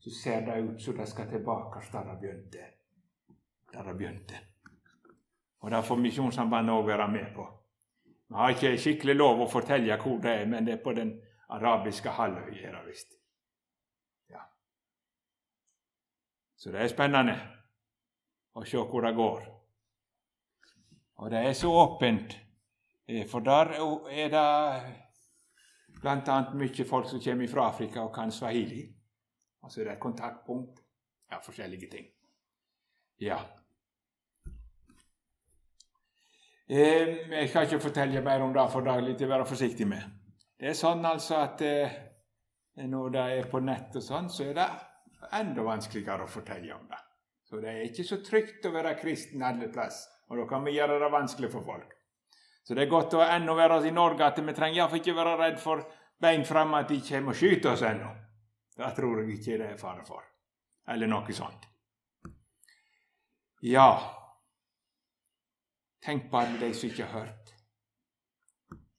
Så 0.00 0.10
ser 0.22 0.40
det 0.46 0.62
ut 0.64 0.82
som 0.82 0.96
det 0.96 1.08
skal 1.08 1.28
tilbake 1.28 1.84
der 1.92 2.04
det 2.04 2.20
begynte 2.20 2.77
der 3.72 3.82
det 3.82 3.96
begynte. 3.98 4.38
Og 5.60 5.70
Det 5.70 5.84
får 5.84 5.96
Misjonssambandet 5.96 6.74
òg 6.74 6.86
være 6.86 7.08
med 7.08 7.34
på. 7.34 7.46
Vi 8.28 8.34
har 8.34 8.48
ikke 8.48 8.78
skikkelig 8.78 9.14
lov 9.14 9.40
å 9.40 9.50
fortelle 9.50 9.96
hvor 9.96 10.18
det 10.22 10.30
er, 10.30 10.46
men 10.46 10.66
det 10.66 10.74
er 10.74 10.82
på 10.84 10.92
den 10.92 11.14
arabiske 11.48 12.10
halvøya, 12.10 12.82
visst. 12.86 13.14
Ja. 14.30 14.42
Så 16.56 16.70
det 16.70 16.82
er 16.82 16.92
spennende 16.92 17.36
å 18.54 18.64
se 18.64 18.76
hvor 18.76 19.06
det 19.06 19.14
går. 19.16 19.46
Og 21.18 21.30
det 21.30 21.38
er 21.46 21.52
så 21.52 21.72
åpent, 21.72 22.36
eh, 23.08 23.26
for 23.26 23.40
der 23.40 23.72
er 24.10 24.28
det 24.30 24.46
bl.a. 26.00 26.36
mye 26.54 26.84
folk 26.84 27.08
som 27.08 27.20
kommer 27.24 27.48
fra 27.48 27.68
Afrika 27.72 28.04
og 28.04 28.14
kan 28.14 28.30
swahili. 28.32 28.84
Altså 29.62 29.80
det 29.80 29.88
er 29.88 29.96
et 29.96 30.00
kontaktpunkt. 30.00 30.84
Ja, 31.30 31.40
forskjellige 31.44 31.90
ting. 31.90 32.06
Ja. 33.20 33.38
Jeg 36.68 37.48
skal 37.48 37.64
ikke 37.64 37.80
fortelle 37.80 38.20
mer 38.20 38.42
om 38.44 38.52
det, 38.52 38.66
for 38.72 38.84
det 38.84 38.92
er 38.92 39.06
litt 39.06 39.22
å 39.24 39.30
være 39.30 39.48
forsiktig 39.48 39.86
med. 39.88 40.04
Det 40.58 40.68
er 40.72 40.76
sånn 40.76 41.04
altså 41.06 41.38
at 41.40 41.62
eh, 41.64 41.94
når 42.84 43.12
det 43.14 43.26
er 43.38 43.48
på 43.48 43.60
nett 43.64 43.96
og 43.96 44.04
sånn, 44.04 44.28
så 44.28 44.50
er 44.50 44.56
det 44.58 44.66
enda 45.38 45.64
vanskeligere 45.64 46.26
å 46.26 46.30
fortelle 46.30 46.74
om 46.74 46.84
det. 46.90 46.98
Så 47.48 47.62
det 47.62 47.70
er 47.72 47.86
ikke 47.86 48.04
så 48.04 48.18
trygt 48.20 48.66
å 48.68 48.74
være 48.74 48.98
kristen 49.00 49.42
alle 49.46 49.70
plass, 49.72 50.02
og 50.28 50.42
da 50.42 50.44
kan 50.50 50.66
vi 50.66 50.76
gjøre 50.76 50.98
det 51.00 51.08
vanskelig 51.14 51.50
for 51.54 51.64
folk. 51.64 51.94
Så 52.68 52.76
det 52.76 52.84
er 52.84 52.92
godt 52.92 53.16
å 53.16 53.24
ennå 53.24 53.54
være 53.56 53.80
i 53.88 53.94
Norge 53.96 54.26
at 54.26 54.42
vi 54.44 54.52
trenger 54.52 54.82
iallfall 54.82 55.00
ikke 55.00 55.16
være 55.16 55.36
redd 55.40 55.62
for 55.62 55.86
bein 56.20 56.44
framme 56.44 56.82
at 56.82 56.92
de 56.92 57.00
kommer 57.06 57.32
og 57.32 57.40
skyter 57.40 57.72
oss 57.72 57.84
ennå. 57.88 58.10
Det 58.76 58.90
tror 58.98 59.22
jeg 59.22 59.38
ikke 59.38 59.56
det 59.62 59.70
er 59.72 59.80
fare 59.80 60.04
for. 60.04 60.26
Eller 60.92 61.08
noe 61.08 61.32
sånt. 61.32 61.64
Ja, 63.64 63.88
Tenk 66.08 66.30
på 66.30 66.36
alle 66.40 66.56
de 66.56 66.74
som 66.74 66.88
ikke 66.88 67.04
har 67.04 67.20
hørt. 67.20 67.50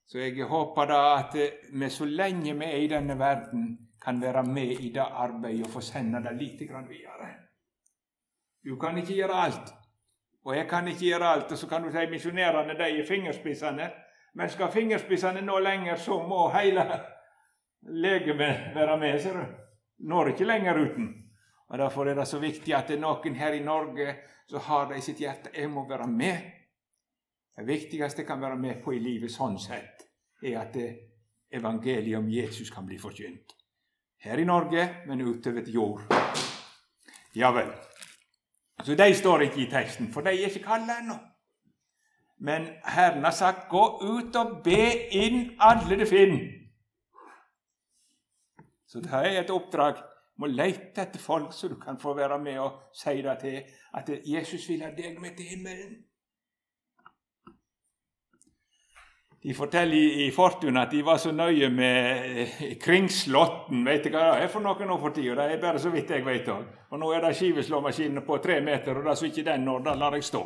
Så 0.06 0.20
jeg 0.22 0.46
håper 0.46 0.86
da 0.86 0.98
at 1.16 1.36
vi 1.74 1.88
så 1.90 2.06
lenge 2.06 2.54
vi 2.54 2.66
er 2.68 2.84
i 2.84 2.92
denne 2.92 3.16
verden, 3.18 3.64
kan 4.02 4.22
være 4.22 4.44
med 4.46 4.78
i 4.78 4.92
det 4.94 5.02
arbeidet 5.02 5.66
og 5.66 5.72
få 5.74 5.82
sende 5.82 6.22
det 6.22 6.36
litt 6.38 6.62
videre. 6.62 7.30
Du 8.62 8.76
kan 8.78 8.98
ikke 8.98 9.16
gjøre 9.16 9.40
alt, 9.46 9.74
og 10.46 10.56
jeg 10.56 10.68
kan 10.70 10.88
ikke 10.88 11.06
gjøre 11.06 11.32
alt. 11.32 11.52
Og 11.52 11.58
så 11.58 11.68
kan 11.68 11.82
du 11.84 11.90
si 11.92 12.06
misjonærene 12.12 12.78
de 12.78 12.92
er 13.00 13.10
fingerspissene. 13.10 13.90
Men 14.34 14.50
skal 14.50 14.72
fingerspissene 14.72 15.42
nå 15.42 15.58
lenger, 15.66 15.96
så 15.96 16.22
må 16.28 16.52
hele 16.54 16.86
legemet 17.82 18.70
være 18.76 18.98
med. 18.98 19.22
ser 19.22 19.34
du. 19.34 19.46
Når 19.98 20.28
ikke 20.28 20.46
lenger 20.46 20.78
uten. 20.78 21.10
Og 21.70 21.78
Derfor 21.78 22.06
er 22.06 22.14
det 22.14 22.28
så 22.28 22.40
viktig 22.40 22.76
at 22.76 22.88
det 22.88 22.98
er 22.98 23.02
noen 23.02 23.36
her 23.36 23.54
i 23.54 23.66
Norge 23.66 24.16
som 24.48 24.60
har 24.60 24.86
det 24.86 24.98
i 24.98 25.02
sitt 25.02 25.18
hjerte. 25.18 25.50
Jeg 25.58 25.70
må 25.70 25.90
være 25.90 26.08
med. 26.08 26.59
Det 27.60 27.68
viktigste 27.68 28.22
jeg 28.22 28.28
kan 28.28 28.42
være 28.42 28.56
med 28.56 28.78
på 28.84 28.94
i 28.96 29.00
livet 29.04 29.32
sånn 29.34 29.58
sett, 29.60 30.06
er 30.48 30.62
at 30.62 30.76
evangeliet 31.52 32.16
om 32.16 32.30
Jesus 32.32 32.70
kan 32.72 32.86
bli 32.88 32.96
forkynt. 32.98 33.52
Her 34.24 34.40
i 34.40 34.46
Norge, 34.48 34.86
men 35.08 35.26
utover 35.28 35.66
til 35.66 35.74
jord. 35.74 36.06
Ja 37.36 37.52
vel. 37.52 37.74
Så 38.84 38.96
de 38.96 39.10
står 39.16 39.44
ikke 39.50 39.60
i 39.66 39.68
teksten, 39.72 40.08
for 40.14 40.24
de 40.24 40.32
er 40.32 40.48
ikke 40.48 40.64
kalla 40.70 41.02
ennå. 41.02 41.18
Men 42.48 42.70
Herren 42.86 43.24
har 43.24 43.36
sagt 43.36 43.68
'gå 43.70 43.84
ut 44.08 44.36
og 44.36 44.64
be 44.64 45.12
inn 45.12 45.58
alle 45.60 46.00
det 46.00 46.08
finner'. 46.08 46.72
Så 48.88 49.00
det 49.00 49.14
er 49.14 49.42
et 49.42 49.50
oppdrag. 49.50 49.96
Du 49.96 50.42
må 50.42 50.46
lete 50.48 51.02
etter 51.02 51.20
folk 51.20 51.54
så 51.54 51.68
du 51.68 51.76
kan 51.76 52.00
få 52.00 52.14
være 52.14 52.40
med 52.40 52.60
og 52.60 52.80
si 52.94 53.22
det 53.22 53.40
til 53.40 53.64
at 53.94 54.10
Jesus 54.26 54.70
vil 54.70 54.82
ha 54.82 54.92
deg 54.92 55.20
med 55.20 55.36
til 55.36 55.46
himmelen. 55.46 56.09
De 59.42 59.54
forteller 59.54 59.96
i, 59.96 60.26
i 60.26 60.32
Fortuna 60.32 60.82
at 60.84 60.92
de 60.92 61.02
var 61.02 61.18
så 61.18 61.32
nøye 61.32 61.70
med 61.72 62.24
kringslåtten. 62.58 62.80
Kringslotten. 62.84 63.86
Vet 63.86 64.04
du 64.04 64.10
hva 64.12 64.24
det 64.34 64.44
er 64.44 64.52
for 64.52 64.66
noe 64.66 64.88
nå 64.88 64.98
for 65.00 65.16
tida? 65.16 65.38
Det 65.40 65.56
er 65.56 65.62
bare 65.62 65.80
så 65.80 65.92
vidt 65.94 66.12
jeg 66.12 66.26
vet 66.26 66.50
òg. 66.52 66.66
Og 66.92 67.00
nå 67.00 67.12
er 67.16 67.24
det 67.24 67.38
skiveslåmaskinen 67.40 68.26
på 68.28 68.42
tre 68.44 68.60
meter, 68.66 69.00
og 69.00 69.08
det 69.08 69.16
som 69.16 69.30
ikke 69.30 69.46
den 69.48 69.64
når, 69.64 69.86
da 69.86 69.96
lar 69.96 70.18
jeg 70.18 70.28
stå. 70.28 70.44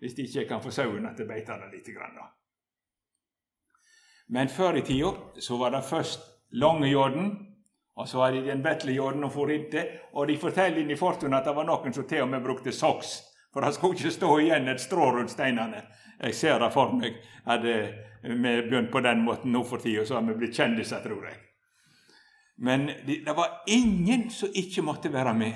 Hvis 0.00 0.16
de 0.16 0.26
ikke 0.26 0.48
kan 0.48 0.64
få 0.64 0.72
sauene 0.74 1.14
til 1.14 1.28
å 1.28 1.30
beite 1.30 1.58
det 1.60 1.70
litt. 1.76 1.92
Men 4.28 4.48
før 4.48 4.80
i 4.80 4.82
tida 4.82 5.12
så 5.38 5.60
var 5.60 5.76
det 5.76 5.84
først 5.86 6.26
Longejorden, 6.58 7.30
og 7.94 8.08
så 8.08 8.18
var 8.18 8.32
det 8.32 8.46
den 8.46 8.62
Betlejorden 8.62 9.24
og 9.24 9.32
for 9.34 9.50
inntil. 9.52 9.86
Og 10.14 10.26
de 10.26 10.38
forteller 10.40 10.82
inn 10.82 10.90
i 10.90 10.98
Fortuna 10.98 11.38
at 11.38 11.46
det 11.46 11.54
var 11.54 11.68
noen 11.68 11.94
som 11.94 12.06
til 12.08 12.24
og 12.24 12.30
med 12.32 12.42
brukte 12.42 12.72
soks. 12.72 13.20
For 13.52 13.62
det 13.62 13.74
skulle 13.74 13.98
ikke 13.98 14.14
stå 14.14 14.30
igjen 14.38 14.70
et 14.70 14.82
strå 14.82 15.10
rundt 15.14 15.30
steinene. 15.30 15.82
Jeg 16.20 16.34
ser 16.34 16.58
det 16.58 16.72
for 16.72 16.92
meg. 16.92 17.16
at 17.46 17.62
vi 17.62 18.62
begynt 18.68 18.92
på 18.92 19.00
den 19.00 19.24
måten 19.24 19.52
nå 19.52 19.64
for 19.64 19.76
tida, 19.76 20.04
så 20.04 20.14
har 20.14 20.22
vi 20.22 20.34
blitt 20.34 20.56
kjendiser, 20.56 21.02
tror 21.02 21.24
jeg. 21.24 21.36
Men 22.56 22.86
det, 23.06 23.24
det, 23.26 23.36
var 23.36 23.62
ingen 23.66 24.30
som 24.30 24.48
ikke 24.54 24.82
måtte 24.82 25.12
være 25.12 25.34
med. 25.34 25.54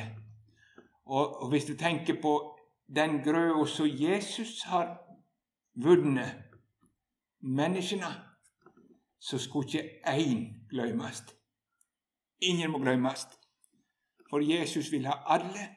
Og, 1.07 1.42
og 1.42 1.48
hvis 1.48 1.64
du 1.64 1.77
tenker 1.77 2.16
på 2.22 2.57
den 2.96 3.20
grøa 3.22 3.66
som 3.66 3.87
Jesus 3.87 4.62
har 4.62 4.96
vunnet, 5.74 6.40
menneskene, 7.40 8.09
så 9.20 9.38
skulle 9.38 9.68
ikke 9.68 10.09
én 10.09 10.68
glemmes. 10.70 11.24
Ingen 12.40 12.70
må 12.70 12.79
glemmes. 12.79 13.27
For 14.31 14.40
Jesus 14.40 14.92
vil 14.92 15.07
ha 15.07 15.12
alle. 15.27 15.68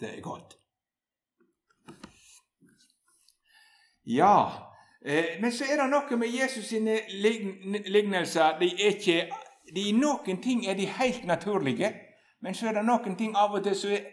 Det 0.00 0.18
er 0.18 0.20
godt. 0.20 0.56
Ja, 4.06 4.52
eh, 5.04 5.40
men 5.40 5.52
så 5.52 5.64
er 5.64 5.80
det 5.82 5.90
noe 5.90 6.16
med 6.16 6.30
Jesus 6.30 6.68
sine 6.70 7.00
lignelser 7.90 8.58
de 8.60 8.68
er 8.70 8.92
ikke, 8.94 9.30
de, 9.74 9.90
Noen 9.92 10.38
ting 10.42 10.66
er 10.66 10.76
de 10.78 10.86
helt 10.86 11.24
naturlige, 11.26 11.90
men 12.40 12.54
så 12.54 12.68
er 12.68 12.76
det 12.78 12.84
noen 12.86 13.16
ting 13.18 13.34
av 13.36 13.56
og 13.58 13.64
til 13.64 13.74
som 13.74 13.90
er, 13.96 14.04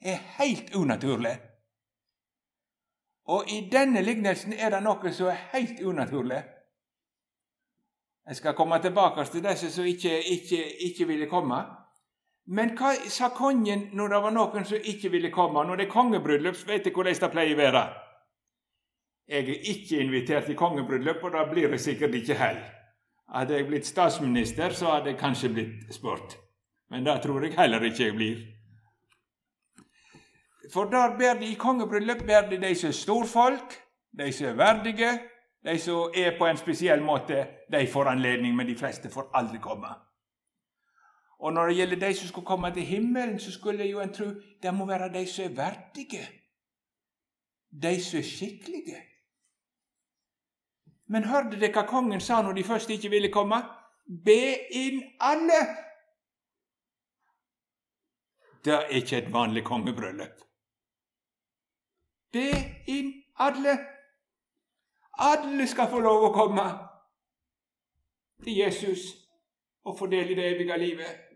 er 0.00 0.20
helt 0.38 0.74
unaturlige. 0.74 1.40
Og 3.30 3.50
i 3.50 3.64
denne 3.72 4.02
lignelsen 4.02 4.54
er 4.54 4.70
det 4.70 4.80
noe 4.82 5.12
som 5.12 5.32
er 5.32 5.42
helt 5.52 5.82
unaturlig. 5.82 6.38
Jeg 8.26 8.36
skal 8.36 8.54
komme 8.54 8.78
tilbake 8.82 9.24
til 9.24 9.42
disse 9.42 9.70
som 9.74 9.84
ikke, 9.84 10.14
ikke, 10.22 10.62
ikke 10.86 11.06
ville 11.06 11.26
komme. 11.26 11.58
Men 12.46 12.76
hva 12.78 12.92
sa 13.10 13.32
kongen 13.34 13.88
når 13.98 14.14
det 14.14 14.22
var 14.22 14.34
noen 14.34 14.64
som 14.66 14.78
ikke 14.92 15.10
ville 15.10 15.30
komme? 15.34 15.64
Når 15.66 15.76
det 15.76 15.86
er 15.88 15.92
kongebryllup, 15.92 16.58
vet 16.68 16.86
du 16.86 16.90
hvordan 16.94 17.18
det 17.18 17.30
pleier 17.34 17.58
å 17.58 17.60
være. 17.60 17.84
Jeg 19.30 19.48
er 19.48 19.68
ikke 19.70 19.98
invitert 20.02 20.48
i 20.50 20.54
kongebryllup, 20.58 21.22
og 21.22 21.32
da 21.32 21.44
blir 21.46 21.70
det 21.70 21.80
sikkert 21.80 22.14
ikke 22.18 22.34
heller. 22.34 22.70
Hadde 23.30 23.54
jeg 23.54 23.66
blitt 23.66 23.86
statsminister, 23.86 24.72
så 24.74 24.96
hadde 24.96 25.12
jeg 25.12 25.18
kanskje 25.18 25.52
blitt 25.54 25.92
spurt. 25.94 26.34
Men 26.90 27.06
det 27.06 27.20
tror 27.22 27.44
jeg 27.44 27.54
heller 27.54 27.84
ikke 27.86 28.04
jeg 28.04 28.14
blir. 28.14 28.40
For 30.72 30.90
der 30.90 31.14
ber 31.18 31.38
de 31.38 31.52
i 31.52 31.54
kongebryllup 31.54 32.24
ber 32.26 32.48
de 32.50 32.58
de 32.62 32.74
som 32.74 32.88
er 32.88 32.96
storfolk, 32.98 33.76
de 34.18 34.32
som 34.32 34.46
er 34.46 34.58
verdige, 34.58 35.10
de 35.64 35.78
som 35.78 36.10
er 36.14 36.34
på 36.38 36.46
en 36.46 36.58
spesiell 36.58 37.02
måte, 37.02 37.46
de 37.72 37.86
får 37.86 38.10
anledning, 38.10 38.56
men 38.56 38.66
de 38.66 38.78
fleste 38.78 39.10
får 39.10 39.30
aldri 39.34 39.58
komme. 39.62 39.92
Og 41.38 41.52
når 41.52 41.66
det 41.66 41.76
gjelder 41.76 42.00
de 42.06 42.14
som 42.14 42.28
skulle 42.28 42.46
komme 42.46 42.72
til 42.74 42.82
himmelen, 42.82 43.38
så 43.38 43.52
skulle 43.52 43.86
jo 43.86 44.00
en 44.00 44.12
tro 44.12 44.26
det 44.62 44.74
må 44.74 44.86
være 44.86 45.12
de 45.12 45.26
som 45.26 45.44
er 45.44 45.56
verdige, 45.56 46.26
de 47.82 47.94
som 48.02 48.18
er 48.18 48.26
skikkelige. 48.26 49.09
Men 51.10 51.24
hørte 51.26 51.58
dere 51.58 51.74
hva 51.74 51.86
kongen 51.90 52.20
sa 52.22 52.38
når 52.42 52.54
de 52.58 52.64
først 52.64 52.90
ikke 52.94 53.10
ville 53.10 53.32
komme? 53.34 53.58
Be 54.06 54.42
inn 54.78 55.02
alle! 55.20 55.60
Det 58.64 58.74
er 58.74 58.92
ikke 59.00 59.18
et 59.18 59.32
vanlig 59.32 59.64
kongebryllup. 59.66 60.44
Be 62.32 62.46
inn 62.86 63.10
alle! 63.38 63.74
Alle 65.18 65.66
skal 65.66 65.90
få 65.90 65.98
lov 66.00 66.28
å 66.28 66.32
komme 66.32 66.68
til 68.44 68.56
Jesus 68.62 69.10
og 69.84 69.98
få 69.98 70.06
del 70.12 70.30
i 70.30 70.38
det 70.38 70.46
evige 70.54 70.78
livet. 70.78 71.26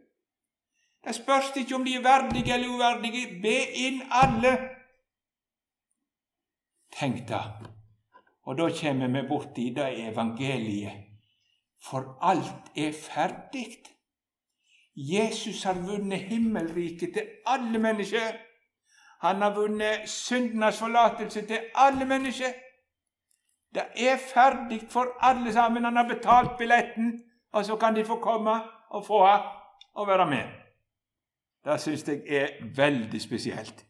Det 1.05 1.15
spørs 1.15 1.51
ikke 1.57 1.75
om 1.77 1.85
de 1.85 1.99
er 1.99 2.07
verdige 2.07 2.55
eller 2.55 2.69
uverdige. 2.79 3.27
Be 3.43 3.59
inn 3.89 4.03
alle! 4.23 4.57
Tenk 6.95 7.27
deg 7.29 7.75
og 8.45 8.59
da 8.59 8.69
kommer 8.81 9.09
vi 9.09 9.29
borti 9.29 9.75
det 9.77 9.89
evangeliet. 10.09 10.93
For 11.85 12.19
alt 12.23 12.73
er 12.77 12.93
ferdig. 12.93 13.67
Jesus 14.97 15.63
har 15.63 15.75
vunnet 15.75 16.21
himmelriket 16.21 17.13
til 17.13 17.27
alle 17.47 17.79
mennesker. 17.79 18.37
Han 19.21 19.43
har 19.43 19.55
vunnet 19.55 20.09
syndenes 20.09 20.79
forlatelse 20.79 21.47
til 21.47 21.59
alle 21.75 22.05
mennesker. 22.05 22.53
Det 23.75 23.85
er 23.97 24.17
ferdig 24.35 24.81
for 24.91 25.07
alle 25.21 25.53
sammen. 25.53 25.85
Han 25.85 25.97
har 25.97 26.09
betalt 26.09 26.59
billetten, 26.59 27.23
og 27.53 27.65
så 27.65 27.77
kan 27.77 27.97
de 27.97 28.05
få 28.05 28.21
komme 28.21 28.61
og 28.91 29.07
få 29.07 29.27
ha 29.27 29.39
og 29.95 30.07
være 30.09 30.27
med. 30.27 30.45
Det 31.65 31.81
syns 31.81 32.09
jeg 32.09 32.23
er 32.29 32.49
veldig 32.77 33.23
spesielt. 33.23 33.87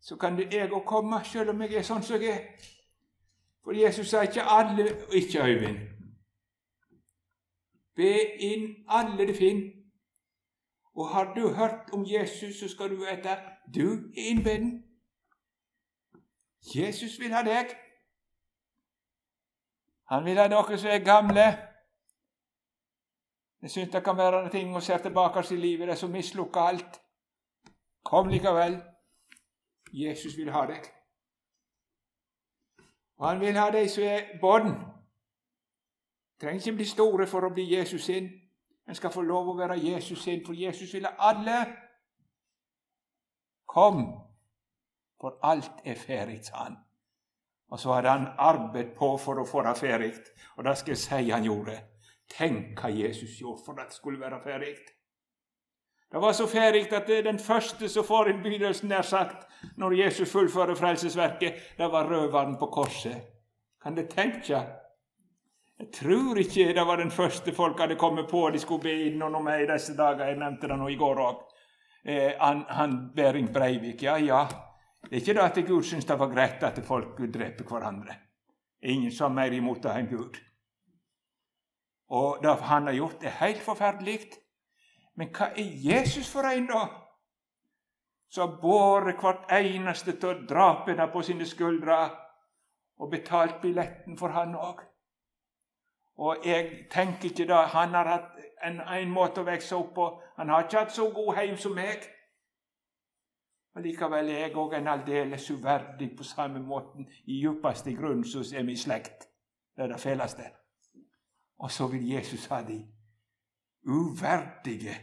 Så 0.00 0.16
kan 0.16 0.38
jeg 0.38 0.72
òg 0.72 0.84
komme, 0.86 1.24
selv 1.24 1.50
om 1.50 1.62
jeg 1.62 1.74
er 1.74 1.82
sånn 1.82 2.02
som 2.02 2.22
jeg 2.22 2.30
er. 2.30 2.66
For 3.66 3.72
Jesus 3.72 4.08
sa 4.08 4.20
ikke 4.22 4.42
alle 4.42 5.06
og 5.06 5.14
ikke 5.14 5.42
Øyvind. 5.42 5.78
Be 7.96 8.36
inn 8.38 8.84
alle 8.88 9.26
det 9.26 9.36
finner. 9.36 9.72
Og 10.94 11.08
har 11.08 11.34
du 11.34 11.48
hørt 11.48 11.90
om 11.92 12.04
Jesus, 12.06 12.60
så 12.60 12.68
skal 12.68 12.90
du 12.90 12.96
vite 12.96 13.38
du 13.74 13.90
er 13.90 14.30
innbeden. 14.30 14.84
Jesus 16.76 17.18
vil 17.20 17.34
ha 17.34 17.42
deg. 17.42 17.74
Han 20.08 20.24
vil 20.24 20.38
ha 20.38 20.46
dere 20.48 20.78
som 20.78 20.90
er 20.90 21.04
gamle. 21.04 21.46
Jeg 23.62 23.70
syns 23.70 23.90
det 23.92 24.04
kan 24.04 24.16
være 24.16 24.50
ting 24.50 24.76
å 24.76 24.80
se 24.80 24.98
tilbake 25.02 25.42
i 25.50 25.56
livet, 25.56 25.88
det 25.88 25.98
som 25.98 26.10
mislukka 26.10 26.60
alt. 26.60 27.00
Kom 28.04 28.28
likevel. 28.28 28.78
Jesus 29.92 30.36
vil 30.36 30.52
ha 30.54 30.66
deg. 30.70 30.95
Og 33.16 33.28
han 33.28 33.40
vil 33.40 33.58
ha 33.58 33.70
de 33.70 33.88
som 33.88 34.04
er 34.04 34.20
barn. 34.40 34.74
Trenger 36.40 36.60
ikke 36.60 36.76
bli 36.76 36.84
store 36.84 37.26
for 37.26 37.46
å 37.46 37.52
bli 37.54 37.64
Jesus 37.76 38.04
sin. 38.04 38.28
En 38.88 38.94
skal 38.94 39.10
få 39.10 39.22
lov 39.26 39.48
å 39.50 39.56
være 39.58 39.78
Jesus 39.80 40.22
sin, 40.22 40.42
for 40.46 40.54
Jesus 40.54 40.92
vil 40.94 41.08
ha 41.08 41.14
alle. 41.30 41.56
Kom, 43.66 44.02
for 45.20 45.38
alt 45.42 45.80
er 45.84 45.96
ferdig, 45.98 46.44
sa 46.44 46.66
han. 46.66 46.76
Og 47.70 47.80
så 47.80 47.92
hadde 47.96 48.12
han 48.12 48.28
arbeidet 48.38 48.94
på 48.94 49.16
for 49.18 49.40
å 49.42 49.46
få 49.48 49.64
det 49.66 49.74
ferdig, 49.80 50.12
og 50.56 50.64
det 50.68 50.76
skal 50.78 50.94
jeg 50.94 51.02
si 51.02 51.30
han 51.32 51.48
gjorde. 51.48 51.80
Tenk 52.30 52.78
hva 52.78 52.92
Jesus 52.94 53.40
gjorde 53.40 53.64
for 53.66 53.80
at 53.80 53.90
det 53.90 53.98
skulle 53.98 54.20
være 54.20 54.38
ferdig. 54.44 54.76
Det 56.12 56.22
var 56.22 56.32
så 56.32 56.46
ferdig 56.46 56.86
at 56.92 57.06
det 57.06 57.18
er 57.18 57.22
den 57.26 57.38
første 57.38 57.88
som 57.88 58.04
får 58.06 58.30
innbydelsen, 58.30 58.88
nær 58.88 59.02
sagt, 59.02 59.46
når 59.76 59.98
Jesus 59.98 60.32
fullfører 60.32 60.78
frelsesverket, 60.78 61.54
det 61.78 61.88
var 61.92 62.06
røveren 62.10 62.56
på 62.58 62.66
korset. 62.66 63.16
Kan 63.82 63.96
dere 63.96 64.10
tenke? 64.10 64.60
Jeg 65.78 65.88
tror 65.92 66.38
ikke 66.40 66.72
det 66.72 66.86
var 66.86 66.96
den 66.96 67.10
første 67.10 67.52
folk 67.52 67.80
hadde 67.80 67.98
kommet 68.00 68.30
på 68.30 68.46
de 68.50 68.58
skulle 68.58 68.82
be 68.82 68.94
inn 69.08 69.22
under 69.22 69.42
meg 69.44 69.64
i 69.64 69.68
disse 69.68 69.92
dager. 69.96 70.30
Jeg 70.30 70.38
nevnte 70.40 70.70
det 70.70 70.78
nå 70.78 70.88
i 70.88 70.96
går 70.96 71.20
òg. 71.20 71.42
Eh, 72.06 72.32
han, 72.40 72.64
han 72.68 72.96
Behring 73.16 73.50
Breivik. 73.52 74.02
Ja, 74.02 74.16
ja. 74.16 74.46
Det 75.02 75.12
er 75.12 75.20
ikke 75.20 75.34
det 75.36 75.44
at 75.44 75.60
Gud 75.68 75.84
syns 75.84 76.08
det 76.08 76.16
var 76.18 76.32
greit 76.32 76.64
at 76.64 76.80
folk 76.86 77.20
dreper 77.20 77.68
hverandre. 77.68 78.16
Ingen 78.82 79.12
er 79.12 79.34
mer 79.34 79.52
imot 79.52 79.82
det 79.82 79.92
enn 79.92 80.08
Gud. 80.10 80.40
Og 82.08 82.42
det 82.42 82.56
han 82.70 82.86
har 82.86 82.94
gjort, 82.94 83.22
er 83.22 83.38
helt 83.42 83.62
forferdelig. 83.62 84.18
Men 85.16 85.32
hva 85.32 85.50
er 85.56 85.74
Jesus 85.90 86.28
for 86.32 86.48
en, 86.48 86.66
da? 86.68 86.86
som 88.28 88.50
har 88.50 88.60
båret 88.60 89.20
hvert 89.22 89.52
eneste 89.52 90.12
av 90.28 90.42
drapene 90.48 91.06
på 91.12 91.22
sine 91.22 91.46
skuldre 91.46 91.96
og 93.00 93.10
betalt 93.10 93.60
billetten 93.62 94.18
for 94.18 94.34
han 94.34 94.54
òg. 94.56 94.82
Og 96.16 96.44
jeg 96.44 96.86
tenker 96.90 97.28
ikke 97.28 97.44
da 97.44 97.66
Han 97.66 97.94
har 97.94 98.08
hatt 98.08 98.36
en, 98.64 98.80
en 98.80 99.10
måte 99.12 99.40
å 99.40 99.44
vokse 99.44 99.76
opp 99.76 99.94
på. 99.94 100.06
Han 100.36 100.48
har 100.48 100.64
ikke 100.64 100.78
hatt 100.78 100.92
så 100.92 101.10
god 101.12 101.34
heim 101.36 101.56
som 101.56 101.74
meg. 101.76 102.06
Og 103.76 103.82
Likevel 103.84 104.30
er 104.32 104.46
jeg 104.46 104.56
òg 104.56 104.78
en 104.78 104.88
aldeles 104.88 105.50
uverdig 105.50 106.14
på 106.16 106.24
samme 106.24 106.62
måten 106.64 107.08
i 107.26 107.42
djupeste 107.42 107.92
grunn 107.92 108.24
som 108.24 108.44
er 108.56 108.64
min 108.64 108.80
slekt. 108.80 109.28
Det 109.76 109.84
er 109.84 109.92
det 109.92 110.00
fæleste. 110.00 110.48
Og 111.58 111.70
så 111.70 111.86
vil 111.92 112.08
Jesus 112.14 112.46
ha 112.46 112.62
de 112.64 112.80
uverdige. 113.86 114.94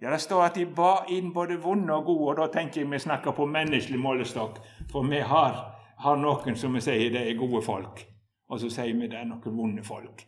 Ja, 0.00 0.10
Det 0.10 0.18
står 0.18 0.42
at 0.42 0.54
de 0.54 0.66
ba 0.66 1.04
inn 1.08 1.32
både 1.32 1.60
vonde 1.62 1.94
og 1.94 2.04
gode, 2.04 2.30
og 2.30 2.36
da 2.36 2.46
tenker 2.52 2.80
jeg 2.80 2.90
vi 2.90 2.98
snakker 2.98 3.32
på 3.32 3.46
menneskelig 3.46 4.00
målestokk. 4.00 4.58
For 4.90 5.02
vi 5.02 5.20
har, 5.20 5.60
har 5.98 6.16
noen 6.16 6.56
som 6.56 6.74
vi 6.74 6.80
sier 6.80 7.12
det 7.12 7.22
er 7.28 7.38
gode 7.38 7.62
folk, 7.62 8.02
og 8.48 8.60
så 8.60 8.70
sier 8.70 8.98
vi 8.98 9.06
det 9.06 9.20
er 9.20 9.28
noen 9.30 9.56
vonde 9.56 9.84
folk. 9.84 10.26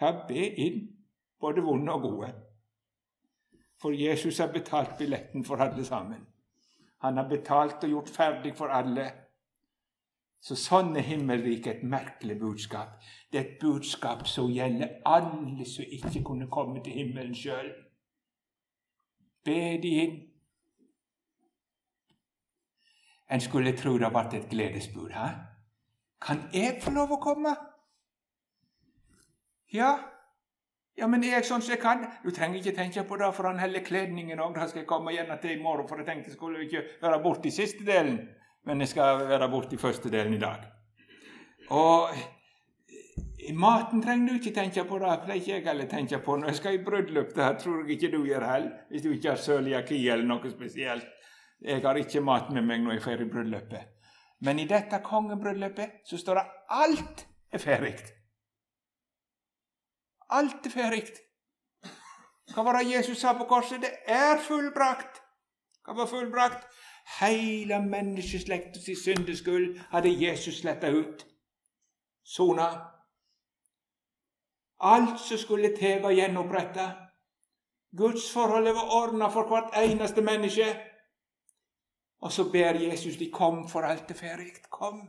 Ja, 0.00 0.10
be 0.28 0.48
inn 0.58 0.88
både 1.40 1.62
vonde 1.62 1.92
og 1.92 2.02
gode. 2.02 2.32
For 3.80 3.92
Jesus 3.92 4.38
har 4.38 4.52
betalt 4.52 4.98
billetten 4.98 5.44
for 5.44 5.56
alle 5.56 5.84
sammen. 5.84 6.26
Han 7.04 7.16
har 7.16 7.28
betalt 7.28 7.84
og 7.84 7.90
gjort 7.90 8.08
ferdig 8.08 8.54
for 8.56 8.72
alle. 8.72 9.10
Så 10.44 10.58
sånn 10.60 10.92
er 11.00 11.06
himmelriket 11.06 11.78
et 11.78 11.84
merkelig 11.88 12.36
budskap. 12.40 12.98
Det 13.32 13.38
er 13.38 13.46
et 13.46 13.60
budskap 13.62 14.26
som 14.28 14.50
gjelder 14.52 14.98
alle 15.08 15.64
som 15.64 15.88
ikke 15.88 16.20
kunne 16.26 16.50
komme 16.52 16.82
til 16.84 16.98
himmelen 16.98 17.32
sjøl. 17.34 17.70
Be 19.44 19.60
de 19.80 19.94
inn. 20.02 20.18
En 23.32 23.40
skulle 23.40 23.72
tro 23.76 23.96
det 23.98 24.12
ble 24.12 24.26
et 24.36 24.50
gledesbud. 24.50 25.16
Hæ? 25.16 25.30
Kan 26.20 26.44
jeg 26.52 26.76
få 26.84 26.92
lov 26.92 27.16
å 27.16 27.22
komme? 27.24 27.54
Ja, 29.72 29.96
ja, 30.94 31.08
men 31.10 31.24
jeg 31.26 31.42
sånn 31.48 31.64
som 31.64 31.72
jeg 31.72 31.80
kan? 31.82 32.04
Du 32.22 32.28
trenger 32.30 32.60
ikke 32.60 32.76
tenke 32.76 33.02
på 33.08 33.16
det, 33.18 33.32
for 33.34 33.48
han 33.48 33.58
heller 33.58 33.82
kledningen 33.82 34.38
òg. 34.38 34.54
Da 34.54 34.68
skal 34.68 34.84
jeg 34.84 34.90
komme 34.92 35.10
igjen 35.10 35.32
til 35.42 35.56
i 35.56 35.62
morgen, 35.62 35.88
for 35.88 35.98
jeg 35.98 36.06
tenkte 36.06 36.30
jeg 36.30 36.36
skulle 36.36 36.68
ikke 36.68 36.84
være 37.02 37.22
borte 37.24 37.48
i 37.50 37.54
siste 37.54 37.82
delen. 37.88 38.20
Men 38.64 38.80
jeg 38.80 38.94
skal 38.94 39.26
være 39.28 39.50
borte 39.52 39.76
i 39.76 39.80
første 39.80 40.10
delen 40.12 40.34
i 40.34 40.40
dag. 40.40 40.64
Og 41.70 42.14
maten 43.52 44.02
trenger 44.02 44.28
du 44.28 44.38
ikke 44.38 44.54
tenke 44.56 44.84
på, 44.88 44.98
det 44.98 45.16
pleier 45.24 45.40
ikke 45.40 45.52
jeg 45.52 45.66
heller 45.66 45.88
tenke 45.90 46.20
på 46.24 46.36
når 46.36 46.52
jeg 46.52 46.60
skal 46.60 46.78
i 46.78 46.84
bryllup. 46.84 47.34
Det 47.36 47.50
tror 47.60 47.82
jeg 47.82 47.96
ikke 47.96 48.12
du 48.16 48.24
gjør 48.24 48.46
heller, 48.48 48.70
hvis 48.90 49.04
du 49.04 49.10
ikke 49.12 49.34
har 49.34 49.42
cøliaki 49.42 50.00
eller 50.08 50.28
noe 50.28 50.52
spesielt. 50.52 51.10
Jeg 51.64 51.82
har 51.84 51.96
ikke 52.00 52.24
mat 52.24 52.50
med 52.52 52.66
meg 52.66 52.82
når 52.84 52.96
jeg 52.96 53.04
drar 53.04 53.24
i 53.24 53.28
bryllupet. 53.30 53.90
Men 54.44 54.58
i 54.60 54.66
dette 54.68 55.00
kongebryllupet 55.04 56.00
så 56.08 56.18
står 56.20 56.40
det 56.40 56.44
alt 56.76 57.26
er 57.52 57.62
ferdig. 57.62 57.94
Alt 60.34 60.66
er 60.66 60.72
ferdig. 60.72 61.04
Hva 62.52 62.64
var 62.66 62.78
det 62.78 62.90
Jesus 62.90 63.20
sa 63.20 63.32
på 63.38 63.46
korset? 63.48 63.80
Det 63.80 63.92
er 64.10 64.40
fullbrakt. 64.44 65.22
Hva 65.84 65.96
var 65.96 66.10
fullbrakt? 66.10 66.66
Hele 67.04 67.78
menneskeslektens 67.84 69.04
syndeskyld 69.04 69.78
hadde 69.90 70.26
Jesus 70.26 70.60
sletta 70.60 70.90
ut. 70.90 71.26
Sona. 72.24 72.68
Alt 74.80 75.20
som 75.20 75.38
skulle 75.38 75.76
til, 75.76 76.02
var 76.02 76.10
gjenoppretta. 76.10 76.90
Gudsforholdet 77.96 78.74
var 78.74 78.90
ordna 79.02 79.28
for 79.28 79.48
hvert 79.48 79.76
eneste 79.84 80.22
menneske. 80.22 80.66
Og 82.18 82.32
så 82.32 82.50
ber 82.52 82.80
Jesus 82.80 83.16
de 83.16 83.30
kom, 83.30 83.68
for 83.68 83.80
alt 83.80 84.10
er 84.10 84.14
ferdig. 84.14 84.52
Kom. 84.70 85.08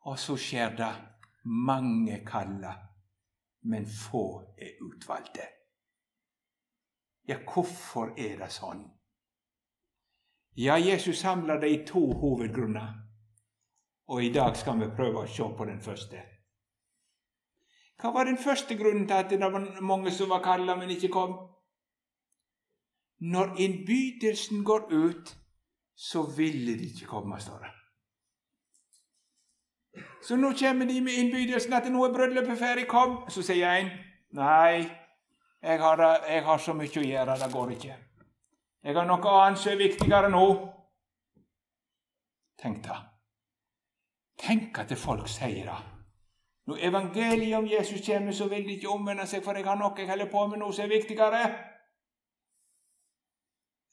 Og 0.00 0.18
så 0.18 0.36
skjer 0.36 0.76
det. 0.76 0.92
Mange 1.44 2.24
kalla, 2.26 2.72
men 3.62 3.86
få 3.86 4.54
er 4.58 4.78
utvalgte. 4.80 5.46
Ja, 7.28 7.36
hvorfor 7.54 8.14
er 8.18 8.36
det 8.38 8.50
sånn? 8.54 8.84
Ja, 10.56 10.78
Jesus 10.78 11.18
samler 11.18 11.60
det 11.60 11.70
i 11.70 11.84
to 11.86 12.12
hovedgrunner, 12.12 12.92
og 14.08 14.24
i 14.24 14.32
dag 14.32 14.56
skal 14.56 14.80
vi 14.80 14.90
prøve 14.96 15.24
å 15.24 15.30
se 15.30 15.46
på 15.56 15.64
den 15.64 15.80
første. 15.80 16.20
Hva 18.02 18.10
var 18.12 18.26
den 18.28 18.38
første 18.38 18.76
grunnen 18.76 19.06
til 19.08 19.14
at 19.14 19.30
det 19.30 19.38
var 19.40 19.80
mange 19.80 20.10
som 20.10 20.28
var 20.28 20.42
kalla, 20.44 20.76
men 20.76 20.90
ikke 20.90 21.08
kom? 21.08 21.36
Når 23.22 23.54
innbydelsen 23.62 24.64
går 24.64 24.90
ut, 24.90 25.36
så 25.94 26.26
ville 26.36 26.74
de 26.78 26.90
ikke 26.90 27.06
komme, 27.06 27.40
står 27.40 27.62
det. 27.62 27.72
Så 30.22 30.36
nå 30.36 30.52
kommer 30.58 30.86
de 30.86 31.00
med 31.00 31.12
innbydelsen 31.12 31.72
at 31.72 31.86
nå 31.92 32.04
er 32.04 32.14
bryllupet 32.14 32.58
ferdig, 32.58 32.86
kom. 32.90 33.22
Så 33.30 33.42
sier 33.46 33.70
en 33.70 33.90
nei, 34.36 34.88
jeg 35.62 35.80
har, 35.80 36.02
jeg 36.28 36.44
har, 36.44 36.58
så 36.58 36.74
mye 36.74 37.00
å 37.00 37.06
gjøre, 37.06 37.38
det 37.38 37.52
går 37.52 37.76
ikke. 37.76 37.96
Jeg 38.82 38.96
har 38.96 39.06
noe 39.06 39.32
annet 39.38 39.60
som 39.62 39.72
er 39.72 39.78
viktigere 39.78 40.30
nå. 40.30 40.44
Tenk 42.58 42.82
da. 42.84 42.98
Tenk 44.42 44.78
at 44.82 44.94
folk 44.98 45.28
sier 45.30 45.68
det. 45.70 45.78
Når 46.66 46.82
evangeliet 46.88 47.58
om 47.58 47.66
Jesus 47.66 48.02
kommer, 48.06 48.32
så 48.32 48.48
vil 48.48 48.66
de 48.66 48.76
ikke 48.76 48.90
omvende 48.90 49.26
seg, 49.26 49.42
for 49.44 49.58
jeg 49.58 49.66
har 49.66 49.78
noe 49.78 49.98
jeg 49.98 50.10
holder 50.10 50.30
på 50.30 50.46
med 50.50 50.62
nå 50.62 50.70
som 50.72 50.84
er 50.84 50.94
viktigere. 50.94 51.42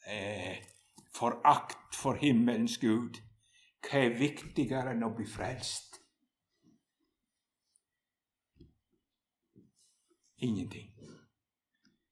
Eh, 0.09 0.57
forakt 1.13 1.95
for 1.95 2.17
himmelens 2.21 2.77
Gud. 2.81 3.21
Hva 3.85 4.03
er 4.05 4.17
viktigere 4.17 4.93
enn 4.93 5.05
å 5.05 5.13
bli 5.15 5.25
frelst? 5.29 5.99
Ingenting. 10.41 10.89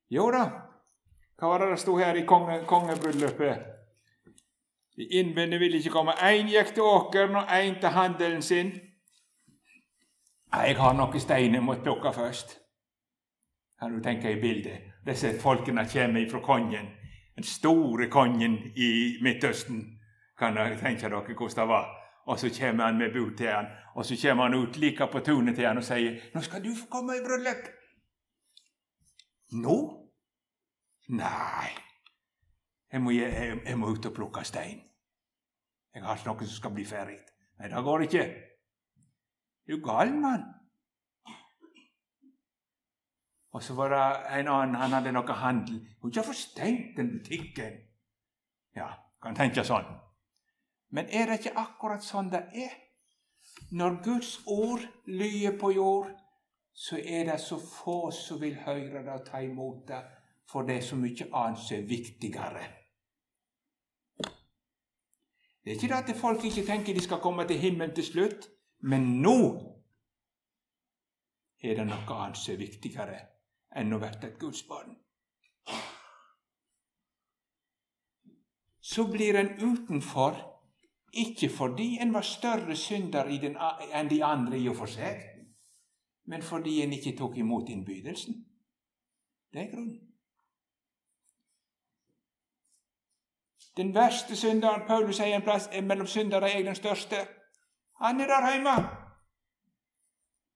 Jo 0.09 0.29
da, 0.31 0.43
hva 1.39 1.47
var 1.47 1.59
det 1.59 1.69
det 1.69 1.79
sto 1.79 1.97
her 1.97 2.15
i 2.15 2.25
konge, 2.25 2.63
kongebryllupet? 2.65 3.57
De 4.97 5.05
innbundne 5.19 5.59
ville 5.59 5.77
ikke 5.77 5.93
komme. 5.93 6.11
Én 6.11 6.47
gikk 6.49 6.73
til 6.73 6.83
åkeren 6.83 7.35
og 7.35 7.51
én 7.53 7.79
til 7.79 7.89
handelen 7.89 8.41
sin. 8.41 8.71
Jeg 10.53 10.77
har 10.77 10.93
noen 10.93 11.19
steiner 11.19 11.59
jeg 11.59 11.63
må 11.63 11.75
plukke 11.83 12.13
først. 12.13 12.57
Kan 13.79 13.93
du 13.93 14.01
tenke 14.03 14.31
i 14.31 14.41
bildet? 14.41 14.79
Disse 15.05 15.39
folkene 15.39 15.85
kommer 15.93 16.25
fra 16.31 16.39
kongen. 16.39 16.89
Den 17.35 17.43
store 17.43 18.09
kongen 18.09 18.57
i 18.75 19.17
Midtøsten. 19.21 19.83
Kan 20.39 20.55
dere 20.55 20.79
tenke 20.79 21.09
dere 21.09 21.21
hvordan 21.21 21.61
det 21.61 21.67
var? 21.67 21.85
Og 22.25 22.39
så 22.39 22.49
kommer 22.59 22.85
han 22.85 22.97
med 22.97 23.13
bud 23.13 23.37
til 23.37 23.47
han, 23.47 23.65
og 23.95 24.05
så 24.05 24.17
kommer 24.21 24.43
han 24.43 24.53
ut 24.53 24.77
like 24.77 25.07
på 25.11 25.19
tunet 25.19 25.55
til 25.55 25.67
han 25.67 25.77
og 25.77 25.83
sier 25.83 26.17
'Nå 26.33 26.41
skal 26.41 26.63
du 26.63 26.69
få 26.81 26.87
komme 26.89 27.13
i 27.13 27.25
bryllup'. 27.27 27.69
Nå? 29.51 30.06
Nei, 31.07 31.69
jeg 32.91 33.01
må, 33.01 33.11
jeg, 33.15 33.61
jeg 33.65 33.79
må 33.79 33.93
ut 33.93 34.05
og 34.09 34.13
plukke 34.15 34.43
stein. 34.47 34.81
Jeg 35.95 36.03
har 36.03 36.19
ikke 36.19 36.29
noe 36.29 36.47
som 36.47 36.59
skal 36.59 36.73
bli 36.75 36.85
ferdig. 36.85 37.17
Nei, 37.57 37.69
det 37.71 37.83
går 37.83 38.03
ikke. 38.05 38.23
Er 39.67 39.75
du 39.75 39.83
gal, 39.83 40.11
mann? 40.13 40.43
Og 43.55 43.63
så 43.63 43.73
var 43.73 43.89
det 43.89 44.01
en 44.39 44.47
annen, 44.47 44.75
han 44.75 44.93
hadde 44.93 45.11
noe 45.15 45.37
handel. 45.39 45.79
Kunne 46.01 46.13
ikke 46.21 46.35
stengt 46.37 46.97
den 46.99 47.15
butikken. 47.15 47.79
Ja, 48.75 48.91
kan 49.23 49.35
tenke 49.35 49.63
sånn. 49.65 49.87
Men 50.93 51.09
er 51.09 51.31
det 51.31 51.39
ikke 51.39 51.57
akkurat 51.63 52.05
sånn 52.05 52.29
det 52.31 52.43
er? 52.53 52.75
Når 53.71 53.97
Guds 54.03 54.33
ord 54.45 54.83
lyder 55.07 55.57
på 55.59 55.71
jord, 55.73 56.11
så 56.73 56.99
er 56.99 57.31
det 57.31 57.39
så 57.41 57.57
få 57.57 58.11
som 58.13 58.39
vil 58.41 58.59
høre 58.61 59.01
det 59.01 59.15
og 59.15 59.25
ta 59.25 59.41
imot 59.41 59.87
det, 59.87 60.03
for 60.49 60.61
det 60.67 60.77
er 60.77 60.81
så 60.81 60.95
mye 60.95 61.27
annet 61.33 61.59
som 61.59 61.77
er 61.77 61.87
viktigere. 61.87 62.65
Det 65.63 65.73
er 65.73 65.75
ikke 65.75 65.87
det 65.87 66.13
at 66.13 66.19
folk 66.19 66.45
ikke 66.45 66.63
tenker 66.65 66.93
de 66.93 67.03
skal 67.03 67.19
komme 67.19 67.47
til 67.47 67.59
himmelen 67.59 67.95
til 67.95 68.05
slutt, 68.05 68.47
men 68.79 69.01
nå 69.21 69.39
er 71.59 71.75
det 71.75 71.87
noe 71.89 72.15
annet 72.15 72.39
som 72.39 72.53
er 72.53 72.61
viktigere 72.61 73.19
enn 73.75 73.91
å 73.93 73.99
bli 73.99 74.07
et 74.13 74.39
gudsbarn. 74.39 74.95
Så 78.79 79.03
blir 79.11 79.35
en 79.35 79.51
utenfor, 79.59 80.39
ikke 81.11 81.49
fordi 81.51 81.97
en 81.99 82.13
var 82.15 82.23
større 82.23 82.75
synder 82.79 83.27
enn 83.27 84.07
de 84.07 84.23
andre 84.23 84.59
i 84.59 84.69
og 84.71 84.79
for 84.79 84.87
seg, 84.87 85.19
men 86.31 86.41
fordi 86.41 86.79
en 86.83 86.95
ikke 86.95 87.17
tok 87.19 87.35
imot 87.43 87.69
innbydelsen. 87.69 88.45
Det 89.51 89.65
er 89.65 89.73
grunnen. 89.73 89.99
Den 93.77 93.95
verste 93.95 94.35
synderen 94.35 94.87
Paulus 94.87 95.19
sier 95.19 95.35
en 95.35 95.45
plass 95.45 95.69
er 95.71 95.85
mellom 95.85 96.07
syndere 96.07 96.49
er 96.49 96.63
den 96.65 96.75
største. 96.75 97.19
Han 98.01 98.21
er 98.21 98.27
der 98.27 98.51
hjemme. 98.51 98.77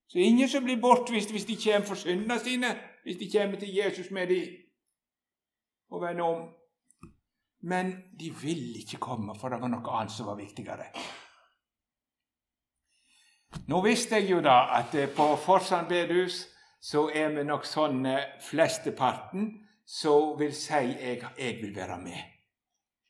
Så 0.08 0.18
ingen 0.18 0.50
som 0.50 0.64
blir 0.64 0.82
bortvist 0.82 1.32
hvis 1.32 1.46
de 1.46 1.58
kommer 1.64 1.88
for 1.88 1.96
syndene 1.96 2.40
sine, 2.40 2.74
hvis 3.04 3.18
de 3.18 3.30
kommer 3.38 3.60
til 3.60 3.76
Jesus 3.76 4.12
med 4.12 4.28
dem 4.28 4.48
og 5.90 6.02
vender 6.02 6.24
om. 6.24 6.50
Men 7.62 7.94
de 8.20 8.34
vil 8.42 8.78
ikke 8.78 8.98
komme, 8.98 9.36
for 9.40 9.50
det 9.50 9.62
var 9.62 9.70
noe 9.70 9.98
annet 9.98 10.12
som 10.12 10.26
var 10.26 10.36
viktigere. 10.36 10.90
Nå 13.68 13.82
visste 13.86 14.18
jeg 14.18 14.32
jo 14.32 14.42
da 14.42 14.58
at 14.80 14.96
eh, 14.96 15.10
på 15.16 15.36
Forsand 15.36 15.88
bedehus 15.88 16.48
så 16.82 17.10
er 17.14 17.30
vi 17.36 17.44
nok 17.46 17.68
sånn 17.68 18.08
flesteparten 18.42 19.52
som 19.86 20.40
vil 20.40 20.54
si 20.56 20.74
jeg, 20.74 21.20
jeg 21.38 21.58
vil 21.62 21.76
være 21.76 21.98
med. 22.02 22.31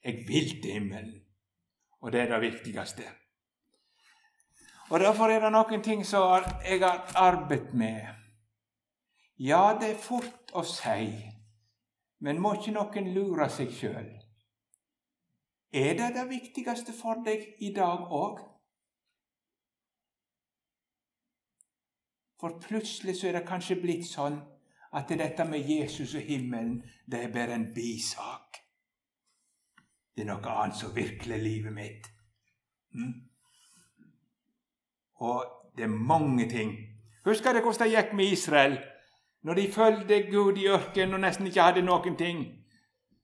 Jeg 0.03 0.23
vil 0.27 0.61
til 0.61 0.71
himmelen. 0.71 1.21
Og 2.01 2.11
det 2.11 2.21
er 2.21 2.31
det 2.33 2.41
viktigste. 2.41 3.03
Og 4.89 4.99
Derfor 4.99 5.29
er 5.31 5.39
det 5.39 5.51
noen 5.51 5.83
ting 5.83 6.05
som 6.05 6.43
jeg 6.65 6.79
har 6.81 7.05
arbeidet 7.15 7.73
med. 7.73 8.07
Ja, 9.39 9.77
det 9.79 9.89
er 9.89 10.01
fort 10.01 10.51
å 10.53 10.61
si, 10.67 11.05
men 12.19 12.41
må 12.41 12.53
ikke 12.57 12.73
noen 12.75 13.07
lure 13.15 13.47
seg 13.49 13.71
sjøl? 13.73 14.09
Er 15.73 15.93
det 15.97 16.09
det 16.17 16.27
viktigste 16.29 16.93
for 16.93 17.23
deg 17.25 17.47
i 17.63 17.71
dag 17.73 18.11
òg? 18.11 18.41
For 22.41 22.59
plutselig 22.61 23.15
så 23.17 23.29
er 23.29 23.39
det 23.39 23.47
kanskje 23.47 23.79
blitt 23.81 24.05
sånn 24.09 24.41
at 24.97 25.09
dette 25.09 25.45
med 25.47 25.69
Jesus 25.69 26.15
og 26.19 26.27
himmelen, 26.27 26.81
det 27.07 27.23
er 27.23 27.33
bare 27.33 27.55
en 27.55 27.69
bisak. 27.73 28.60
Det 30.15 30.23
er 30.23 30.29
noe 30.33 30.55
annet 30.55 30.77
som 30.77 30.95
virkelig 30.95 31.35
er 31.35 31.43
livet 31.43 31.73
mitt. 31.73 32.07
Mm. 32.93 33.13
Og 35.21 35.45
det 35.77 35.83
er 35.83 35.99
mange 36.13 36.49
ting. 36.49 36.73
Husker 37.25 37.53
dere 37.53 37.63
hvordan 37.63 37.87
det 37.87 37.95
gikk 37.95 38.13
med 38.17 38.25
Israel? 38.25 38.79
Når 39.43 39.53
de 39.53 39.71
fulgte 39.71 40.23
Gud 40.31 40.57
i 40.57 40.67
ørkenen 40.67 41.13
og 41.13 41.23
nesten 41.23 41.47
ikke 41.47 41.61
hadde 41.61 41.85
noen 41.85 42.17
ting. 42.17 42.43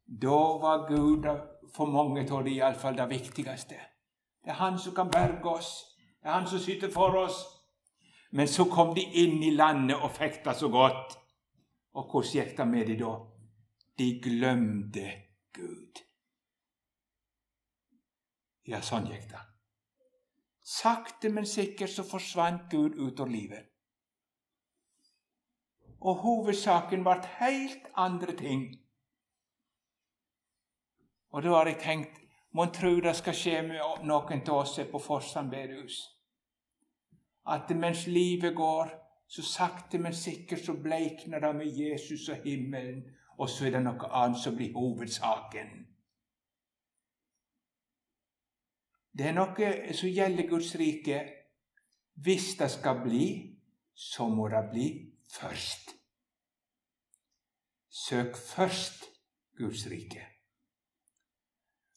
Da 0.07 0.39
var 0.63 0.87
Gud 0.87 1.27
for 1.75 1.85
mange 1.85 2.23
av 2.31 2.45
dem 2.45 2.53
iallfall 2.53 2.97
det 2.97 3.09
viktigste. 3.09 3.75
Det 4.43 4.53
er 4.53 4.61
Han 4.61 4.79
som 4.79 4.95
kan 4.95 5.11
berge 5.11 5.49
oss. 5.49 5.69
Det 6.21 6.29
er 6.29 6.39
Han 6.39 6.47
som 6.47 6.59
sitter 6.59 6.91
for 6.91 7.17
oss. 7.17 7.43
Men 8.31 8.47
så 8.47 8.65
kom 8.65 8.95
de 8.95 9.01
inn 9.01 9.43
i 9.43 9.55
landet 9.55 9.95
og 9.95 10.11
fikk 10.11 10.43
det 10.45 10.55
så 10.55 10.69
godt. 10.69 11.17
Og 11.93 12.11
hvordan 12.11 12.31
gikk 12.33 12.57
det 12.57 12.67
med 12.67 12.87
dem 12.87 12.97
da? 12.97 13.13
De 13.97 14.21
glemte 14.23 15.11
Gud. 15.53 16.06
Ja, 18.67 18.81
sånn 18.83 19.07
gikk 19.07 19.29
det. 19.31 19.43
Sakte, 20.67 21.29
men 21.31 21.47
sikkert 21.47 21.93
så 21.93 22.03
forsvant 22.03 22.67
Gud 22.71 22.97
ut 22.99 23.19
av 23.23 23.31
livet. 23.31 23.69
Og 26.03 26.19
hovedsaken 26.23 27.05
ble 27.07 27.15
helt 27.39 27.87
andre 27.95 28.35
ting. 28.37 28.67
Og 31.31 31.43
da 31.43 31.55
har 31.55 31.71
jeg 31.71 31.83
tenkt 31.83 32.23
Mon 32.55 32.71
tru 32.73 33.01
det 33.03 33.11
skal 33.13 33.35
skje 33.37 33.57
med 33.67 34.05
noen 34.07 34.39
av 34.47 34.53
oss 34.63 34.77
på 34.91 34.99
Forsand 35.03 35.51
bedehus? 35.51 35.97
at 37.47 37.77
mens 37.77 38.07
livet 38.07 38.55
går, 38.55 38.89
så 39.27 39.41
sakte, 39.41 39.99
men 39.99 40.13
sikkert 40.13 40.65
så 40.65 40.73
bleikner 40.73 41.39
det 41.39 41.55
med 41.55 41.65
Jesus 41.65 42.29
og 42.29 42.35
himmelen, 42.43 43.03
og 43.37 43.49
så 43.49 43.65
er 43.65 43.71
det 43.71 43.83
noe 43.83 44.09
annet 44.11 44.39
som 44.39 44.55
blir 44.55 44.73
hovedsaken. 44.73 45.86
Det 49.17 49.25
er 49.25 49.33
noe 49.33 49.69
som 49.97 50.09
gjelder 50.13 50.49
Guds 50.49 50.75
rike. 50.77 51.19
Hvis 52.21 52.51
det 52.59 52.69
skal 52.71 53.01
bli, 53.01 53.27
så 53.93 54.27
må 54.29 54.47
det 54.53 54.63
bli 54.71 54.87
først. 55.33 55.93
Søk 57.89 58.37
først 58.37 59.05
Guds 59.57 59.87
rike. 59.91 60.25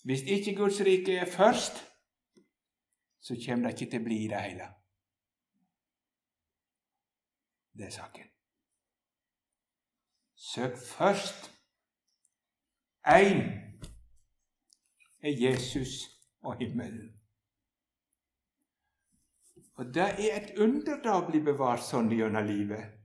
Hvis 0.05 0.23
ikke 0.23 0.57
Guds 0.57 0.81
rike 0.81 1.17
er 1.17 1.31
først, 1.31 1.85
så 3.21 3.37
kommer 3.47 3.69
det 3.69 3.81
ikke 3.81 3.91
til 3.91 4.01
å 4.01 4.05
bli 4.05 4.21
det 4.33 4.41
hele. 4.41 4.69
Det 7.77 7.87
er 7.87 7.93
saken. 7.99 8.31
Søk 10.35 10.79
først 10.97 11.51
én 13.05 13.45
er 15.21 15.37
Jesus 15.37 16.20
og 16.43 16.57
himmelen. 16.61 17.11
Og 19.81 19.95
Det 19.95 20.03
er 20.03 20.37
et 20.37 20.59
under 20.61 20.99
da 21.01 21.17
å 21.17 21.27
bli 21.27 21.41
bevart 21.41 21.81
sånn 21.81 22.11
gjennom 22.13 22.45
livet. 22.45 23.01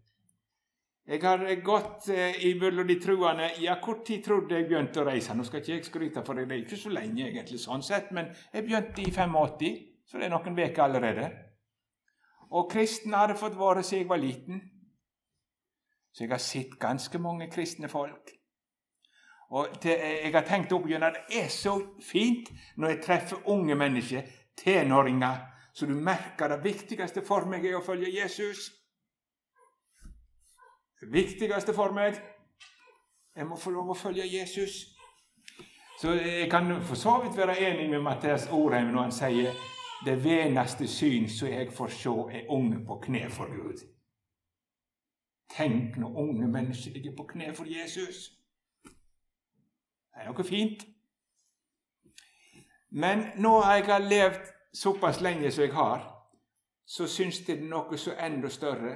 Jeg 1.07 1.21
har 1.21 1.43
gått 1.63 2.09
eh, 2.09 2.39
imellom 2.49 2.87
de 2.89 2.95
troende 2.99 3.51
Ja, 3.61 3.77
kort 3.81 4.01
tid 4.07 4.23
trodde 4.25 4.57
jeg 4.57 4.65
begynte 4.67 5.03
å 5.03 5.05
reise? 5.05 5.35
Nå 5.37 5.45
skal 5.45 5.61
ikke 5.61 5.75
jeg 5.75 5.85
skryte 5.85 6.23
for 6.25 6.35
det, 6.35 6.47
er 6.49 6.63
ikke 6.63 6.79
så 6.81 6.89
lenge, 6.89 7.29
egentlig, 7.29 7.61
sånn 7.61 7.85
sett, 7.85 8.09
men 8.11 8.31
jeg 8.51 8.65
begynte 8.65 9.03
i 9.05 9.11
85, 9.13 9.75
så 10.05 10.19
det 10.19 10.27
er 10.27 10.33
noen 10.33 10.57
uker 10.59 10.83
allerede. 10.83 11.29
Og 12.57 12.67
kristne 12.71 13.21
hadde 13.21 13.37
fått 13.39 13.55
være 13.59 13.85
siden 13.85 14.03
jeg 14.03 14.09
var 14.09 14.21
liten. 14.23 14.63
Så 16.11 16.25
jeg 16.25 16.33
har 16.33 16.43
sett 16.43 16.75
ganske 16.81 17.21
mange 17.21 17.47
kristne 17.53 17.87
folk. 17.91 18.34
Og 19.49 19.67
til, 19.81 19.91
jeg 19.91 20.31
har 20.33 20.45
tenkt 20.47 20.71
opp 20.73 20.87
gjennom 20.89 21.13
Det 21.13 21.43
er 21.43 21.49
så 21.53 21.75
fint 22.01 22.49
når 22.75 22.89
jeg 22.89 23.03
treffer 23.03 23.49
unge 23.49 23.75
mennesker, 23.75 24.23
tenåringer, 24.57 25.37
så 25.73 25.85
du 25.85 25.93
merker 25.93 26.47
det 26.47 26.63
viktigste 26.63 27.21
for 27.25 27.45
meg 27.49 27.65
er 27.65 27.77
å 27.77 27.83
følge 27.83 28.09
Jesus. 28.09 28.69
Det 31.01 31.11
viktigste 31.11 31.73
for 31.75 31.93
meg 31.93 32.21
Jeg 33.35 33.45
må 33.45 33.57
få 33.59 33.73
lov 33.75 33.89
å 33.91 33.97
følge 33.99 34.23
Jesus. 34.23 34.95
Så 35.99 36.13
jeg 36.15 36.47
kan 36.51 36.69
for 36.87 36.95
så 36.95 37.17
vidt 37.23 37.37
være 37.37 37.57
enig 37.59 37.89
med 37.89 38.01
Mathias 38.01 38.47
Orheim 38.51 38.93
når 38.93 39.01
han 39.01 39.11
sier 39.11 39.57
det 40.05 40.15
veneste 40.23 40.87
syn 40.87 41.27
som 41.29 41.51
jeg 41.51 41.71
får 41.73 41.91
se, 41.91 42.15
er 42.31 42.49
unge 42.49 42.79
på 42.87 42.99
kne 43.03 43.29
for 43.29 43.51
Gud. 43.51 43.83
Tenk 45.51 45.97
når 45.97 46.17
unge 46.19 46.47
mennesker 46.47 46.91
ligger 46.91 47.15
på 47.17 47.27
kne 47.33 47.53
for 47.55 47.67
Jesus. 47.67 48.31
Det 50.15 50.23
er 50.23 50.31
noe 50.31 50.43
fint. 50.47 50.85
Men 52.95 53.25
nå 53.43 53.57
har 53.59 53.81
jeg 53.83 54.07
levd 54.07 54.51
såpass 54.73 55.19
lenge 55.21 55.51
som 55.51 55.65
jeg 55.65 55.73
har, 55.75 56.05
så 56.85 57.07
syns 57.07 57.41
jeg 57.41 57.47
det 57.47 57.65
er 57.65 57.71
noe 57.73 57.97
så 57.99 58.13
enda 58.15 58.49
større. 58.49 58.93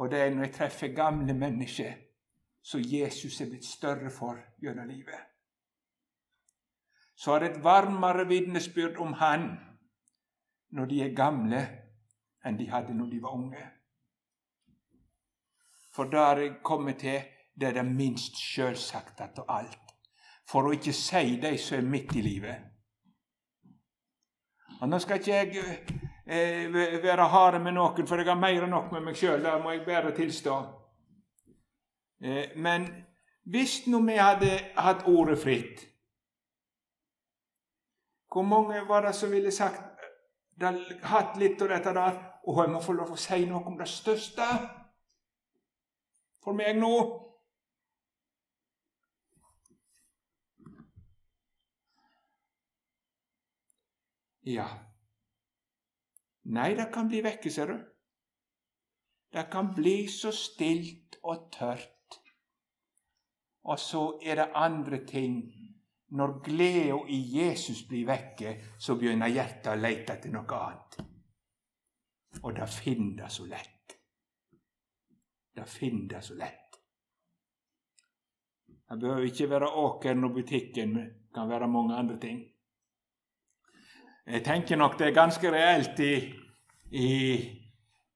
Og 0.00 0.08
det 0.10 0.20
er 0.22 0.30
når 0.32 0.46
jeg 0.46 0.54
treffer 0.54 0.94
gamle 0.96 1.34
mennesker 1.36 1.98
som 2.62 2.80
Jesus 2.80 3.40
er 3.40 3.50
blitt 3.50 3.68
større 3.68 4.10
for 4.10 4.40
gjennom 4.62 4.88
livet. 4.88 5.20
Så 7.16 7.34
har 7.34 7.44
jeg 7.44 7.50
et 7.50 7.64
varmere 7.64 8.24
vitnesbyrd 8.28 8.96
om 8.96 9.12
Han 9.12 9.50
når 10.70 10.86
de 10.86 11.02
er 11.02 11.14
gamle, 11.16 11.60
enn 12.46 12.56
de 12.56 12.70
hadde 12.70 12.94
når 12.94 13.10
de 13.10 13.22
var 13.22 13.36
unge. 13.36 13.66
For 15.92 16.08
har 16.16 16.38
jeg 16.40 16.60
kommet 16.64 17.02
til 17.02 17.20
det 17.60 17.68
er 17.68 17.72
det 17.82 17.86
minst 17.86 18.38
sjølsagte 18.38 19.26
av 19.42 19.50
alt. 19.58 19.89
For 20.50 20.66
å 20.66 20.74
ikke 20.74 20.94
si 20.96 21.36
de 21.42 21.54
som 21.58 21.78
er 21.78 21.86
midt 21.86 22.16
i 22.18 22.24
livet. 22.24 22.66
Og 24.80 24.88
Nå 24.88 24.98
skal 24.98 25.20
ikke 25.20 25.36
jeg 25.36 25.76
eh, 26.26 27.02
være 27.02 27.28
hard 27.28 27.60
med 27.62 27.76
noen, 27.76 28.06
for 28.08 28.18
jeg 28.18 28.26
har 28.26 28.40
mer 28.40 28.64
enn 28.64 28.74
nok 28.74 28.90
med 28.94 29.04
meg 29.06 29.18
sjøl. 29.20 29.42
Det 29.44 29.52
må 29.62 29.74
jeg 29.74 29.84
bare 29.86 30.14
tilstå. 30.16 30.56
Eh, 32.24 32.56
men 32.56 32.88
hvis 33.50 33.84
nå 33.86 34.00
vi 34.06 34.16
hadde 34.18 34.50
hatt 34.80 35.06
ordet 35.08 35.38
fritt, 35.38 35.86
hvor 38.30 38.46
mange 38.46 38.82
var 38.88 39.06
det 39.06 39.14
som 39.18 39.30
ville 39.30 39.52
sagt 39.52 39.90
hatt 41.02 41.36
litt 41.36 41.62
av 41.62 41.68
dette 41.68 41.94
der. 41.94 42.20
Og 42.46 42.62
jeg 42.62 42.72
må 42.72 42.80
få 42.82 42.94
lov 42.96 43.12
å 43.12 43.20
si 43.20 43.44
noe 43.48 43.64
om 43.68 43.76
det 43.78 43.88
største 43.88 44.46
for 46.44 46.56
meg 46.56 46.78
nå. 46.78 46.94
Ja. 54.46 54.66
Nei, 56.42 56.74
det 56.74 56.88
kan 56.92 57.08
bli 57.08 57.20
vekke, 57.24 57.50
ser 57.52 57.72
du. 57.72 57.78
Det 59.30 59.46
kan 59.52 59.74
bli 59.74 60.08
så 60.08 60.32
stilt 60.34 61.20
og 61.22 61.50
tørt. 61.54 62.18
Og 63.68 63.78
så 63.78 64.04
er 64.24 64.40
det 64.40 64.48
andre 64.56 65.04
ting 65.06 65.42
når 66.16 66.40
gleda 66.42 66.96
i 67.12 67.18
Jesus 67.36 67.84
blir 67.86 68.08
vekke, 68.08 68.56
så 68.78 68.96
begynner 68.98 69.30
hjertet 69.30 69.70
å 69.70 69.78
leite 69.78 70.16
etter 70.16 70.32
noe 70.34 70.56
annet. 70.56 70.96
Og 72.42 72.56
det 72.56 72.66
finner 72.72 73.22
det 73.22 73.30
så 73.30 73.46
lett. 73.46 73.94
Det 75.54 75.66
finner 75.68 76.08
det 76.16 76.22
så 76.24 76.34
lett. 76.34 76.78
Det 78.90 78.98
behøver 78.98 79.28
ikke 79.28 79.50
være 79.50 79.70
åkeren 79.84 80.26
og 80.26 80.34
butikken, 80.34 80.94
det 80.96 81.34
kan 81.34 81.50
være 81.50 81.68
mange 81.70 81.94
andre 81.94 82.18
ting. 82.18 82.40
Jeg 84.30 84.44
tenker 84.44 84.76
nok 84.76 84.98
det 84.98 85.06
er 85.06 85.14
ganske 85.14 85.50
reelt 85.50 85.98
i, 85.98 86.14
i, 86.90 87.14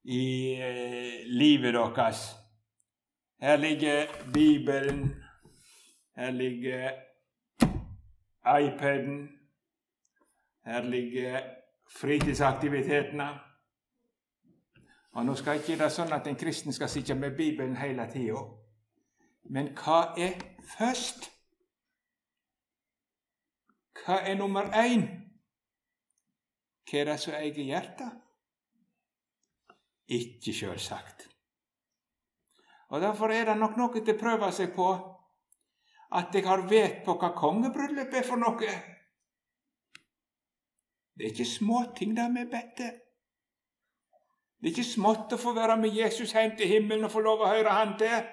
i 0.05 0.53
eh, 0.63 1.27
livet 1.27 1.75
deres. 1.75 2.37
Her 3.41 3.57
ligger 3.57 4.07
Bibelen, 4.33 5.15
her 6.17 6.31
ligger 6.31 6.91
iPaden. 8.61 9.29
Her 10.65 10.83
ligger 10.83 11.41
fritidsaktivitetene. 12.01 13.29
Og 15.13 15.27
Nå 15.27 15.35
skal 15.35 15.59
ikke 15.59 15.81
det 15.83 15.91
sånn 15.93 16.15
at 16.15 16.31
en 16.31 16.39
kristen 16.39 16.73
skal 16.73 16.89
sitte 16.89 17.15
med 17.15 17.35
Bibelen 17.37 17.77
hele 17.77 18.07
tida. 18.13 18.47
Men 19.51 19.75
hva 19.83 20.15
er 20.15 20.39
først? 20.79 21.31
Hva 24.05 24.23
er 24.23 24.39
nummer 24.39 24.71
én? 24.79 25.24
Hva 26.85 27.01
er 27.01 27.11
det 27.11 27.19
som 27.21 27.37
eier 27.37 27.61
hjertet? 27.65 28.21
Ikke 30.13 30.53
sjølsagt. 30.53 31.29
Og 32.93 33.01
Derfor 33.01 33.33
er 33.33 33.49
det 33.49 33.57
nok 33.59 33.79
noe 33.81 34.01
til 34.01 34.15
å 34.15 34.21
prøve 34.21 34.51
seg 34.53 34.75
på 34.77 34.89
at 36.15 36.35
jeg 36.35 36.45
har 36.47 36.67
vet 36.71 37.01
på 37.07 37.17
hva 37.19 37.33
kongebryllup 37.35 38.13
er 38.15 38.27
for 38.27 38.39
noe. 38.39 38.75
Det 41.15 41.27
er 41.27 41.33
ikke 41.33 41.49
småting 41.49 42.15
det 42.15 42.29
vi 42.37 42.45
bedte. 42.53 42.91
Det 44.61 44.71
er 44.71 44.73
ikke 44.77 44.87
smått 44.87 45.35
å 45.35 45.41
få 45.41 45.53
være 45.57 45.77
med 45.81 45.97
Jesus 45.97 46.33
hjem 46.33 46.55
til 46.57 46.71
himmelen 46.71 47.09
og 47.09 47.13
få 47.13 47.21
lov 47.25 47.43
å 47.43 47.51
høre 47.51 47.75
Han 47.75 47.99
til. 48.01 48.31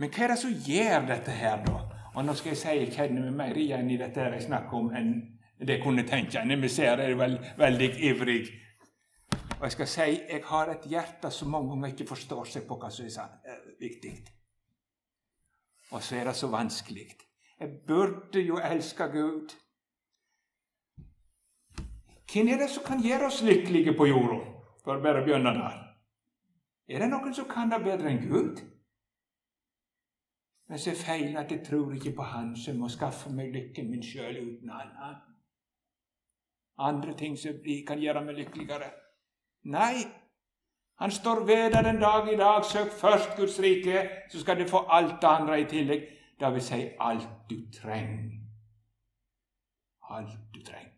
Men 0.00 0.12
hva 0.12 0.24
er 0.24 0.32
det 0.32 0.38
som 0.40 0.52
gjør 0.68 1.06
dette 1.08 1.32
her, 1.34 1.64
da? 1.64 1.80
Og 2.14 2.24
nå 2.24 2.34
skal 2.34 2.52
jeg 2.52 2.60
si 2.60 2.76
jeg 2.76 2.92
kjenner 2.94 3.26
meg 3.26 3.36
mer 3.40 3.58
igjen 3.58 3.90
i 3.90 3.98
dette 4.00 4.28
jeg 4.32 4.46
snakker 4.46 4.78
om, 4.78 4.88
enn 4.96 5.12
det 5.66 5.82
kunne 5.82 6.06
tenke. 6.08 6.42
Ser 6.68 6.96
det, 6.96 7.10
er 7.10 7.14
vel, 7.18 7.38
veldig 7.58 7.90
ivrig 8.10 8.42
og 9.60 9.66
jeg 9.66 9.72
skal 9.72 9.88
si 9.92 10.04
jeg 10.16 10.42
har 10.48 10.70
et 10.72 10.84
hjerte 10.88 11.30
som 11.30 11.50
mange 11.52 11.68
ganger 11.68 11.90
ikke 11.92 12.06
forstår 12.08 12.46
seg 12.48 12.62
på 12.68 12.78
hva 12.80 12.88
som 12.88 13.04
er 13.06 13.34
eh, 13.44 13.66
viktig. 13.80 14.12
Og 15.92 16.02
så 16.02 16.16
er 16.16 16.30
det 16.30 16.36
så 16.36 16.48
vanskelig. 16.48 17.04
Jeg 17.60 17.74
burde 17.86 18.40
jo 18.40 18.56
elske 18.56 19.04
Gud. 19.12 19.52
Hvem 22.32 22.48
er 22.48 22.62
det 22.62 22.70
som 22.70 22.86
kan 22.86 23.02
gjøre 23.04 23.26
oss 23.26 23.42
lykkelige 23.42 23.92
på 23.98 24.06
jorda? 24.08 24.40
For 24.80 24.96
å 24.96 25.04
bare 25.04 25.26
begynne 25.26 25.52
der. 25.52 25.76
Er 26.88 27.04
det 27.04 27.10
noen 27.10 27.34
som 27.36 27.48
kan 27.50 27.68
det 27.68 27.82
bedre 27.84 28.08
enn 28.08 28.22
Gud? 28.30 28.62
Men 30.70 30.80
så 30.80 30.94
er 30.94 31.02
feilen 31.02 31.36
at 31.36 31.52
jeg 31.52 31.66
tror 31.66 31.92
ikke 31.92 32.14
på 32.16 32.32
Han 32.32 32.54
som 32.56 32.78
må 32.80 32.88
skaffe 32.88 33.28
meg 33.34 33.52
lykken 33.52 33.90
min 33.90 34.06
sjøl 34.06 34.38
uten 34.40 34.72
Han. 34.72 35.20
Andre 36.80 37.14
ting 37.16 37.36
som 37.38 37.60
kan 37.86 38.00
gjøre 38.00 38.24
meg 38.24 38.38
lykkeligere. 38.40 38.88
Nei, 39.68 40.04
han 41.00 41.10
står 41.10 41.44
ved 41.44 41.72
deg 41.74 41.84
den 41.84 42.00
dag 42.00 42.32
i 42.32 42.36
dag. 42.36 42.64
Søk 42.64 42.92
først 42.92 43.36
Guds 43.36 43.58
rike, 43.60 44.08
så 44.30 44.40
skal 44.40 44.58
du 44.60 44.68
få 44.68 44.84
alt 44.88 45.20
det 45.22 45.28
andre 45.28 45.60
i 45.60 45.68
tillegg. 45.68 46.06
Det 46.40 46.52
vil 46.52 46.62
si 46.62 46.80
alt 47.00 47.28
du 47.50 47.56
trenger. 47.80 48.30
Alt 50.10 50.38
du 50.54 50.62
trenger. 50.64 50.96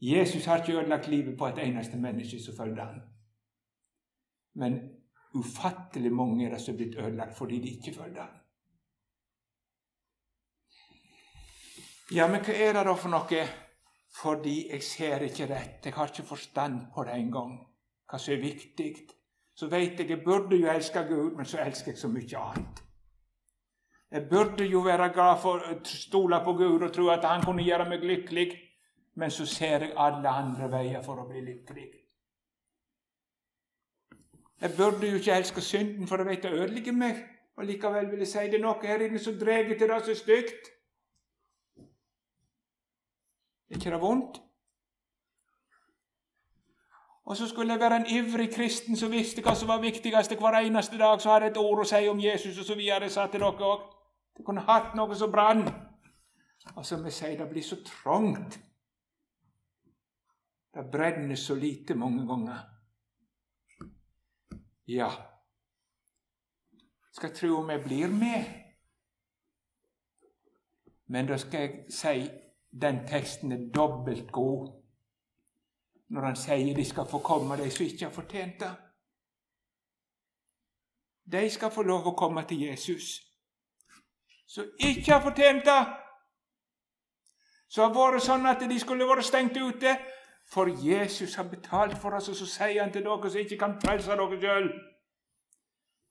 Jesus 0.00 0.44
har 0.44 0.56
ikke 0.56 0.78
ødelagt 0.78 1.08
livet 1.08 1.38
på 1.38 1.46
et 1.46 1.58
eneste 1.58 1.96
menneske 1.96 2.42
som 2.42 2.54
følger 2.56 2.84
han. 2.84 3.00
Men 4.54 4.78
ufattelig 5.34 6.12
mange 6.12 6.46
er 6.46 6.50
det 6.50 6.60
som 6.60 6.74
er 6.74 6.76
blitt 6.76 6.98
ødelagt 6.98 7.38
fordi 7.38 7.58
de 7.58 7.68
ikke 7.68 7.98
følger 7.98 8.22
han. 8.22 8.36
Ja, 12.14 12.26
men 12.30 12.40
hva 12.40 12.54
er 12.54 12.72
det 12.72 12.84
da 12.86 12.94
for 12.94 13.12
noe 13.12 13.42
fordi 14.14 14.70
jeg 14.72 14.82
ser 14.82 15.24
ikke 15.26 15.46
rett. 15.50 15.84
Jeg 15.84 15.94
har 15.94 16.06
ikke 16.08 16.26
forstand 16.26 16.80
på 16.94 17.04
det 17.04 17.14
engang, 17.14 17.54
hva 18.08 18.18
som 18.18 18.34
er 18.34 18.42
viktig. 18.42 18.92
Så 19.54 19.68
veit 19.68 19.98
jeg 20.00 20.10
jeg 20.10 20.24
burde 20.24 20.56
jo 20.56 20.70
elske 20.70 21.02
Gud, 21.08 21.36
men 21.36 21.46
så 21.46 21.58
elsker 21.64 21.92
jeg 21.92 21.98
så 21.98 22.08
mye 22.08 22.38
annet. 22.38 22.82
Jeg 24.10 24.28
burde 24.30 24.64
jo 24.64 24.80
være 24.80 25.10
glad 25.12 25.40
for 25.42 25.60
å 25.60 25.74
stole 25.84 26.40
på 26.44 26.52
Gud 26.56 26.82
og 26.82 26.92
tro 26.92 27.08
at 27.12 27.24
Han 27.28 27.44
kunne 27.44 27.62
gjøre 27.62 27.88
meg 27.88 28.04
lykkelig, 28.04 28.48
men 29.20 29.30
så 29.30 29.46
ser 29.46 29.84
jeg 29.84 29.96
alle 29.96 30.28
andre 30.28 30.70
veier 30.72 31.02
for 31.02 31.20
å 31.20 31.26
bli 31.28 31.42
lykkelig. 31.44 31.88
Jeg 34.60 34.70
burde 34.76 35.10
jo 35.10 35.18
ikke 35.18 35.36
elske 35.36 35.60
synden, 35.60 36.06
for 36.06 36.18
jeg 36.18 36.26
vet 36.26 36.42
det 36.42 36.52
ødelegger 36.52 36.92
meg. 36.92 37.20
Og 37.58 37.66
likevel 37.66 38.10
vil 38.10 38.22
jeg 38.22 38.30
si 38.30 38.48
det 38.50 38.60
noe 38.62 38.78
her 38.82 39.02
inne 39.02 39.18
som 39.18 39.36
drar 39.38 39.66
til 39.68 39.78
det 39.90 39.90
er 39.90 40.14
stygt. 40.14 40.70
Ikke 43.70 43.90
det 43.90 44.00
vondt? 44.00 44.40
Og 47.28 47.36
så 47.36 47.48
skulle 47.48 47.72
jeg 47.72 47.80
være 47.80 47.96
en 47.96 48.06
ivrig 48.06 48.48
kristen 48.54 48.96
som 48.96 49.12
visste 49.12 49.42
hva 49.44 49.52
som 49.54 49.68
var 49.68 49.82
viktigst. 49.82 50.32
Hver 50.40 50.56
eneste 50.62 50.96
dag 50.98 51.20
så 51.20 51.34
hadde 51.34 51.50
jeg 51.50 51.52
et 51.52 51.60
ord 51.60 51.82
å 51.82 51.88
si 51.88 52.08
om 52.08 52.20
Jesus, 52.20 52.56
og 52.58 52.64
så 52.64 52.76
videre, 52.78 53.10
sa 53.12 53.26
til 53.28 53.44
dere 53.44 53.68
òg. 53.68 53.84
Det 54.36 54.46
kunne 54.46 54.64
hatt 54.64 54.94
noe 54.96 55.16
som 55.18 55.32
brann. 55.32 55.66
Og 56.74 56.86
som 56.86 57.04
jeg 57.04 57.12
sier, 57.12 57.36
det 57.36 57.50
blir 57.50 57.64
så 57.64 57.76
trangt. 57.84 58.56
Det 60.72 60.86
brenner 60.92 61.36
så 61.36 61.54
lite 61.54 61.94
mange 61.94 62.24
ganger. 62.28 62.64
Ja, 64.88 65.10
skal 67.12 67.34
tro 67.34 67.56
om 67.58 67.70
jeg 67.70 67.84
blir 67.84 68.08
med. 68.08 68.44
Men 71.06 71.28
da 71.28 71.36
skal 71.36 71.60
jeg 71.60 71.92
si 71.92 72.28
den 72.70 73.06
teksten 73.08 73.52
er 73.52 73.70
dobbelt 73.74 74.32
god 74.32 74.74
når 76.08 76.24
han 76.24 76.36
sier 76.36 76.74
de 76.74 76.84
skal 76.84 77.06
få 77.06 77.18
komme, 77.18 77.56
de 77.56 77.70
som 77.70 77.84
ikke 77.86 78.04
har 78.04 78.12
fortjent 78.12 78.60
det. 78.60 78.70
De 81.32 81.50
skal 81.50 81.70
få 81.70 81.82
lov 81.84 82.06
å 82.08 82.16
komme 82.16 82.44
til 82.48 82.62
Jesus. 82.64 83.18
Som 84.48 84.70
ikke 84.80 85.12
har 85.12 85.20
fortjent 85.20 85.66
det. 85.68 85.80
Som 87.68 87.90
har 87.90 87.96
vært 88.14 88.24
sånn 88.24 88.48
at 88.48 88.64
de 88.64 88.80
skulle 88.80 89.08
vært 89.08 89.28
stengt 89.28 89.60
ute. 89.60 89.92
For 90.48 90.70
Jesus 90.80 91.34
har 91.36 91.44
betalt 91.44 91.98
for 92.00 92.16
oss, 92.16 92.30
og 92.32 92.38
så 92.38 92.46
sier 92.48 92.80
han 92.80 92.92
til 92.92 93.04
dere 93.04 93.28
som 93.28 93.42
ikke 93.42 93.58
kan 93.60 93.76
frelse 93.82 94.16
dere 94.16 94.40
sjøl 94.40 94.70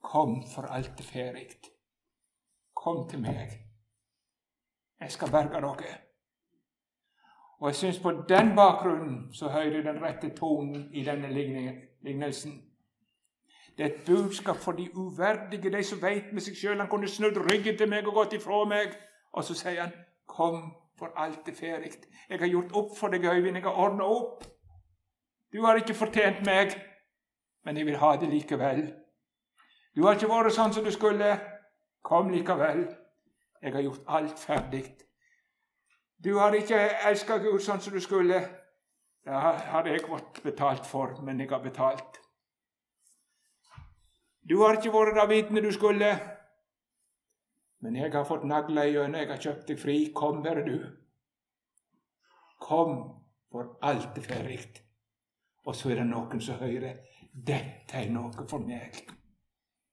Kom, 0.08 0.44
for 0.54 0.70
alt 0.70 1.00
er 1.02 1.08
ferdig. 1.10 1.48
Kom 2.78 3.08
til 3.10 3.24
meg. 3.26 3.58
Jeg 5.02 5.12
skal 5.12 5.34
berge 5.34 5.62
dere. 5.66 6.07
Og 7.60 7.68
jeg 7.68 7.76
syns 7.76 8.00
på 8.00 8.12
den 8.30 8.56
bakgrunnen 8.56 9.34
så 9.34 9.50
hører 9.50 9.82
den 9.82 10.02
rette 10.04 10.30
tonen 10.36 10.90
i 10.94 11.04
denne 11.04 11.30
lignelsen. 12.02 12.64
Det 13.78 13.86
er 13.86 13.90
et 13.90 14.06
budskap 14.06 14.56
for 14.56 14.72
de 14.72 14.90
uverdige, 14.96 15.78
de 15.78 15.84
som 15.84 16.02
veit 16.02 16.34
med 16.34 16.42
seg 16.42 16.56
sjøl 16.58 16.80
Han 16.82 16.90
kunne 16.90 17.08
snudd 17.08 17.38
ryggen 17.38 17.78
til 17.78 17.90
meg 17.90 18.08
og 18.08 18.14
gått 18.14 18.34
ifra 18.34 18.64
meg. 18.66 18.96
Og 19.34 19.44
så 19.44 19.54
sier 19.54 19.82
han, 19.82 19.92
'Kom, 20.28 20.74
for 21.00 21.12
alt 21.16 21.48
er 21.48 21.54
ferdig. 21.54 21.92
Jeg 22.30 22.40
har 22.40 22.48
gjort 22.48 22.72
opp 22.74 22.98
for 22.98 23.08
deg, 23.08 23.26
Øyvind. 23.26 23.56
Jeg 23.56 23.64
har 23.64 23.72
ordna 23.86 24.04
opp. 24.04 24.44
Du 25.54 25.66
har 25.66 25.76
ikke 25.76 25.94
fortjent 25.94 26.46
meg, 26.46 26.82
men 27.66 27.78
jeg 27.78 27.86
vil 27.86 27.98
ha 27.98 28.16
det 28.16 28.30
likevel. 28.30 28.94
Du 29.96 30.06
har 30.06 30.14
ikke 30.14 30.30
vært 30.30 30.54
sånn 30.54 30.74
som 30.74 30.84
du 30.84 30.92
skulle. 30.92 31.40
Kom 32.04 32.30
likevel. 32.30 32.88
Jeg 33.62 33.74
har 33.74 33.82
gjort 33.82 34.04
alt 34.08 34.40
ferdig. 34.40 35.07
Du 36.24 36.34
har 36.40 36.56
ikke 36.58 36.78
elska 37.10 37.38
Gud 37.44 37.62
sånn 37.62 37.82
som 37.82 37.94
du 37.94 38.02
skulle. 38.02 38.40
Det 39.28 39.42
hadde 39.42 39.92
jeg 39.92 40.06
fått 40.08 40.42
betalt 40.44 40.88
for, 40.88 41.18
men 41.24 41.40
jeg 41.40 41.52
har 41.52 41.62
betalt. 41.62 42.18
Du 44.48 44.58
har 44.64 44.80
ikke 44.80 44.94
vært 44.94 45.18
det 45.20 45.28
vitne 45.30 45.62
du 45.62 45.70
skulle, 45.76 46.14
men 47.84 47.96
jeg 48.00 48.14
har 48.14 48.26
fått 48.26 48.48
nagla 48.48 48.88
gjennom, 48.88 49.20
jeg 49.20 49.30
har 49.30 49.44
kjøpt 49.44 49.68
deg 49.70 49.82
fri. 49.82 49.98
Kom, 50.16 50.40
bare 50.44 50.64
du. 50.66 50.78
Kom, 52.64 52.96
for 53.52 53.76
alt 53.86 54.18
er 54.18 54.26
ferdig. 54.26 54.62
Og 55.68 55.76
så 55.76 55.92
er 55.92 56.02
det 56.02 56.08
noen 56.10 56.42
som 56.42 56.58
hører 56.62 57.04
dette 57.38 58.00
er 58.00 58.10
noe 58.10 58.48
for 58.50 58.64
meg. 58.66 59.04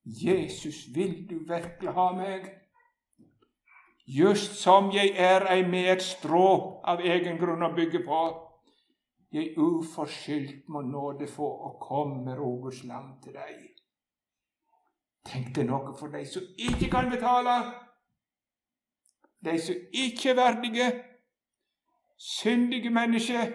Jesus, 0.04 0.86
vil 0.94 1.24
du 1.28 1.40
virkelig 1.48 1.92
ha 1.96 2.06
meg? 2.16 2.46
Just 4.06 4.54
som 4.62 4.90
jeg 4.92 5.14
er 5.16 5.46
ei 5.52 5.62
med 5.68 5.92
et 5.92 6.02
strå 6.02 6.80
av 6.84 7.00
egen 7.00 7.38
grunn 7.40 7.64
å 7.64 7.72
bygge 7.74 8.04
på. 8.04 8.20
Jeg 9.34 9.54
uforskyldt 9.58 10.68
må 10.70 10.84
nåde 10.86 11.26
få 11.26 11.46
å 11.68 11.72
komme 11.82 12.36
Rogers 12.38 12.84
land 12.84 13.16
til 13.24 13.34
deg. 13.34 13.64
Tenk 15.24 15.54
deg 15.56 15.66
noe 15.66 15.94
for 15.98 16.12
de 16.12 16.22
som 16.28 16.44
ikke 16.58 16.90
kan 16.92 17.08
betale, 17.10 17.56
de 19.44 19.56
som 19.60 19.74
ikke 19.92 20.30
er 20.30 20.38
verdige, 20.38 20.86
syndige 22.20 22.92
mennesker, 22.92 23.50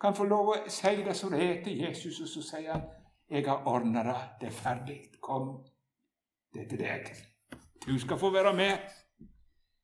kan 0.00 0.14
få 0.16 0.24
lov 0.24 0.54
å 0.54 0.56
si 0.72 0.94
det 1.04 1.14
som 1.16 1.34
det 1.34 1.42
er 1.44 1.68
Jesus, 1.68 2.22
og 2.22 2.28
så 2.28 2.42
sier 2.42 2.72
han, 2.72 2.88
'Jeg 3.30 3.46
har 3.46 3.66
ordna 3.66 4.02
det, 4.02 4.16
det 4.40 4.46
er 4.46 4.52
ferdig. 4.52 5.00
Kom, 5.20 5.64
det 6.54 6.62
er 6.62 6.68
til 6.68 6.78
deg. 6.78 7.10
Du 7.86 7.98
skal 7.98 8.18
få 8.18 8.30
være 8.30 8.54
med.' 8.56 9.09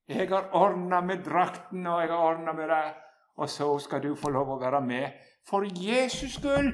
Jeg 0.08 0.28
har 0.28 0.50
ordna 0.52 1.00
med 1.00 1.24
drakten, 1.24 1.86
og 1.86 2.00
jeg 2.00 2.10
har 2.10 2.18
ordna 2.18 2.52
med 2.52 2.68
det. 2.68 2.94
Og 3.36 3.48
så 3.50 3.78
skal 3.78 4.02
du 4.02 4.14
få 4.14 4.30
lov 4.30 4.54
å 4.54 4.60
være 4.60 4.80
med 4.80 5.12
for 5.48 5.66
Jesus 5.66 6.38
skyld. 6.38 6.72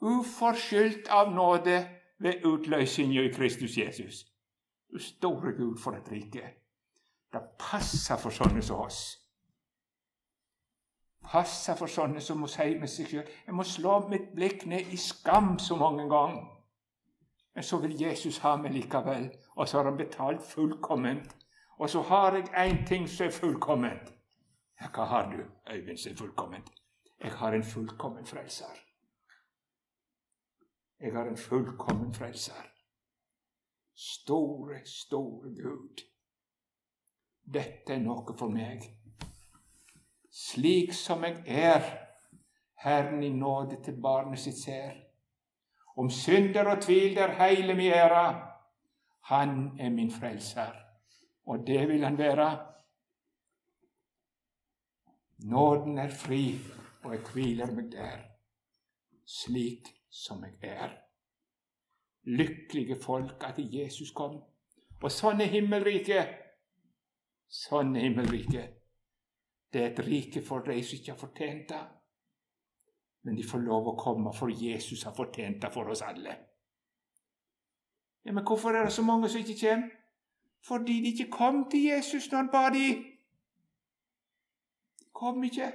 Uforskyldt 0.00 1.08
av 1.10 1.32
nåde 1.34 1.78
ved 2.18 2.44
utløsninga 2.46 3.22
i 3.22 3.32
Kristus 3.34 3.76
Jesus. 3.78 4.24
Du 4.92 4.98
store 4.98 5.52
Gud, 5.52 5.78
for 5.78 5.92
et 5.92 6.10
rike. 6.12 6.54
Det 7.32 7.42
passer 7.58 8.16
for 8.16 8.30
sånne 8.32 8.62
som 8.62 8.84
oss. 8.86 9.00
Passer 11.28 11.76
for 11.76 11.90
sånne 11.90 12.22
som 12.24 12.38
må 12.40 12.48
si 12.48 12.70
med 12.78 12.88
seg 12.88 13.10
sjøl 13.10 13.26
Jeg 13.26 13.54
må 13.54 13.64
slå 13.66 13.98
mitt 14.08 14.30
blikk 14.36 14.64
ned 14.70 14.94
i 14.94 14.96
skam 14.96 15.58
så 15.58 15.76
mange 15.76 16.06
ganger. 16.08 16.46
Men 17.58 17.64
så 17.64 17.78
vil 17.78 18.00
Jesus 18.00 18.36
ha 18.38 18.52
meg 18.56 18.70
likevel, 18.70 19.24
og 19.56 19.68
så 19.68 19.80
har 19.80 19.88
han 19.88 19.96
betalt 19.98 20.42
fullkomment. 20.46 21.32
Og 21.78 21.90
så 21.90 22.02
har 22.06 22.36
jeg 22.36 22.52
én 22.54 22.84
ting 22.86 23.08
som 23.10 23.26
er 23.26 23.32
fullkomment. 23.34 24.12
Hva 24.78 25.04
har 25.04 25.32
du, 25.32 25.40
Øyvind, 25.72 25.98
som 25.98 26.12
er 26.12 26.16
fullkomment? 26.16 26.70
Jeg 27.20 27.32
har 27.32 27.52
en 27.52 27.64
fullkommen 27.64 28.26
frelser. 28.26 28.78
Jeg 31.00 31.12
har 31.12 31.26
en 31.26 31.36
fullkommen 31.36 32.14
frelser. 32.14 32.62
Store, 33.94 34.78
store 34.84 35.50
Gud. 35.62 36.04
Dette 37.54 37.92
er 37.92 38.06
noe 38.06 38.38
for 38.38 38.54
meg. 38.54 38.86
Slik 40.30 40.94
som 40.94 41.26
jeg 41.26 41.42
er, 41.46 41.82
Herren 42.86 43.22
i 43.22 43.34
nåde 43.34 43.82
til 43.82 43.98
barnet 44.02 44.38
sitt 44.38 44.62
ser. 44.62 45.07
Om 45.98 46.10
synder 46.10 46.68
og 46.70 46.82
tvil 46.82 47.16
der 47.16 47.34
heile 47.40 47.74
mi 47.74 47.88
æra, 47.90 48.44
Han 49.28 49.80
er 49.80 49.90
min 49.90 50.10
frelser, 50.10 50.72
og 51.46 51.66
det 51.66 51.88
vil 51.88 52.04
han 52.04 52.18
være. 52.18 52.66
Nåden 55.38 55.98
er 55.98 56.10
fri, 56.10 56.54
og 57.04 57.12
jeg 57.12 57.20
hviler 57.32 57.74
meg 57.74 57.92
der, 57.92 58.22
slik 59.26 59.88
som 60.10 60.44
jeg 60.44 60.56
er. 60.62 60.94
Lykkelige 62.24 62.96
folk 63.02 63.44
at 63.44 63.58
Jesus 63.58 64.10
kom. 64.10 64.40
Og 65.02 65.12
sånn 65.12 65.40
er 65.40 65.52
himmelriket. 65.52 66.34
Sånn 67.48 67.94
er 67.96 68.08
himmelriket. 68.08 68.74
Det 69.72 69.82
er 69.82 69.92
et 69.92 70.02
rike 70.06 70.42
for 70.42 70.64
de 70.64 70.80
som 70.82 70.98
ikke 70.98 71.12
har 71.12 71.20
fortjent 71.20 71.68
det. 71.68 71.84
Men 73.22 73.36
de 73.36 73.44
får 73.44 73.64
lov 73.64 73.88
å 73.88 73.96
komme, 73.98 74.32
for 74.34 74.52
Jesus 74.52 75.02
har 75.04 75.14
fortjent 75.16 75.62
det 75.62 75.72
for 75.74 75.90
oss 75.90 76.02
alle. 76.02 76.36
Ja, 78.24 78.32
Men 78.32 78.44
hvorfor 78.44 78.76
er 78.76 78.84
det 78.84 78.92
så 78.92 79.02
mange 79.02 79.28
som 79.28 79.40
ikke 79.40 79.60
kommer? 79.60 79.90
Fordi 80.62 81.00
de 81.02 81.12
ikke 81.12 81.30
kom 81.30 81.70
til 81.70 81.84
Jesus 81.84 82.30
når 82.30 82.38
han 82.38 82.48
ba 82.52 82.64
de. 82.74 82.86
De 84.98 85.04
kom 85.14 85.44
ikke. 85.44 85.72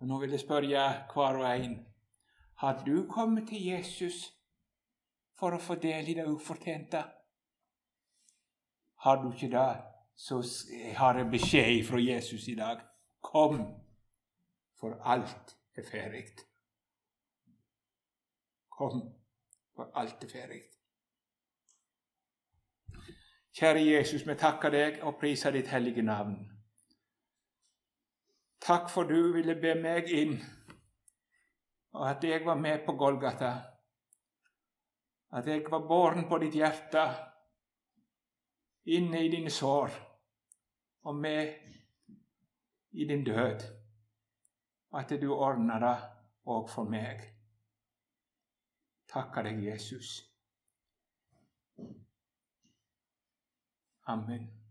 Og 0.00 0.08
Nå 0.08 0.18
vil 0.20 0.30
jeg 0.30 0.40
spørre 0.40 0.68
hver 1.14 1.38
og 1.40 1.46
en 1.48 1.76
har 2.56 2.84
du 2.86 3.06
kommet 3.10 3.48
til 3.48 3.64
Jesus 3.66 4.32
for 5.38 5.56
å 5.56 5.60
få 5.60 5.74
del 5.82 6.06
i 6.08 6.14
det 6.14 6.26
ufortjente? 6.30 7.00
Har 9.04 9.22
du 9.22 9.32
ikke 9.32 9.50
det, 9.52 9.70
så 10.16 10.38
har 10.96 11.18
jeg 11.18 11.30
beskjed 11.32 11.82
fra 11.88 12.00
Jesus 12.00 12.46
i 12.48 12.54
dag. 12.54 12.80
Kom, 13.20 13.58
for 14.84 15.00
alt 15.04 15.56
er 15.76 15.82
ferdig. 15.90 16.24
Kom, 18.68 19.14
for 19.76 19.90
alt 19.94 20.24
er 20.24 20.28
ferdig. 20.28 20.62
Kjære 23.56 23.80
Jesus, 23.80 24.26
vi 24.28 24.34
takker 24.36 24.74
deg 24.74 24.98
og 25.08 25.16
priser 25.20 25.54
ditt 25.56 25.70
hellige 25.72 26.02
navn. 26.04 26.34
Takk 28.60 28.90
for 28.92 29.08
du 29.08 29.32
ville 29.32 29.54
be 29.62 29.72
meg 29.80 30.10
inn, 30.12 30.34
og 31.94 32.04
at 32.10 32.26
jeg 32.28 32.44
var 32.44 32.60
med 32.60 32.84
på 32.84 32.92
Golgata. 33.00 33.52
At 35.32 35.48
jeg 35.48 35.64
var 35.70 35.86
båren 35.88 36.28
på 36.28 36.42
ditt 36.42 36.58
hjerte, 36.60 37.06
inne 38.84 39.24
i 39.24 39.32
dine 39.32 39.50
sår, 39.50 39.96
og 41.08 41.16
med 41.16 41.54
i 42.92 43.08
din 43.08 43.24
død. 43.24 43.64
At 44.94 45.10
du 45.20 45.32
ordner 45.34 45.78
det 45.82 45.94
òg 46.46 46.68
for 46.70 46.86
meg. 46.86 47.24
Takker 49.10 49.42
deg, 49.42 49.64
Jesus. 49.64 50.20
Amen. 54.06 54.63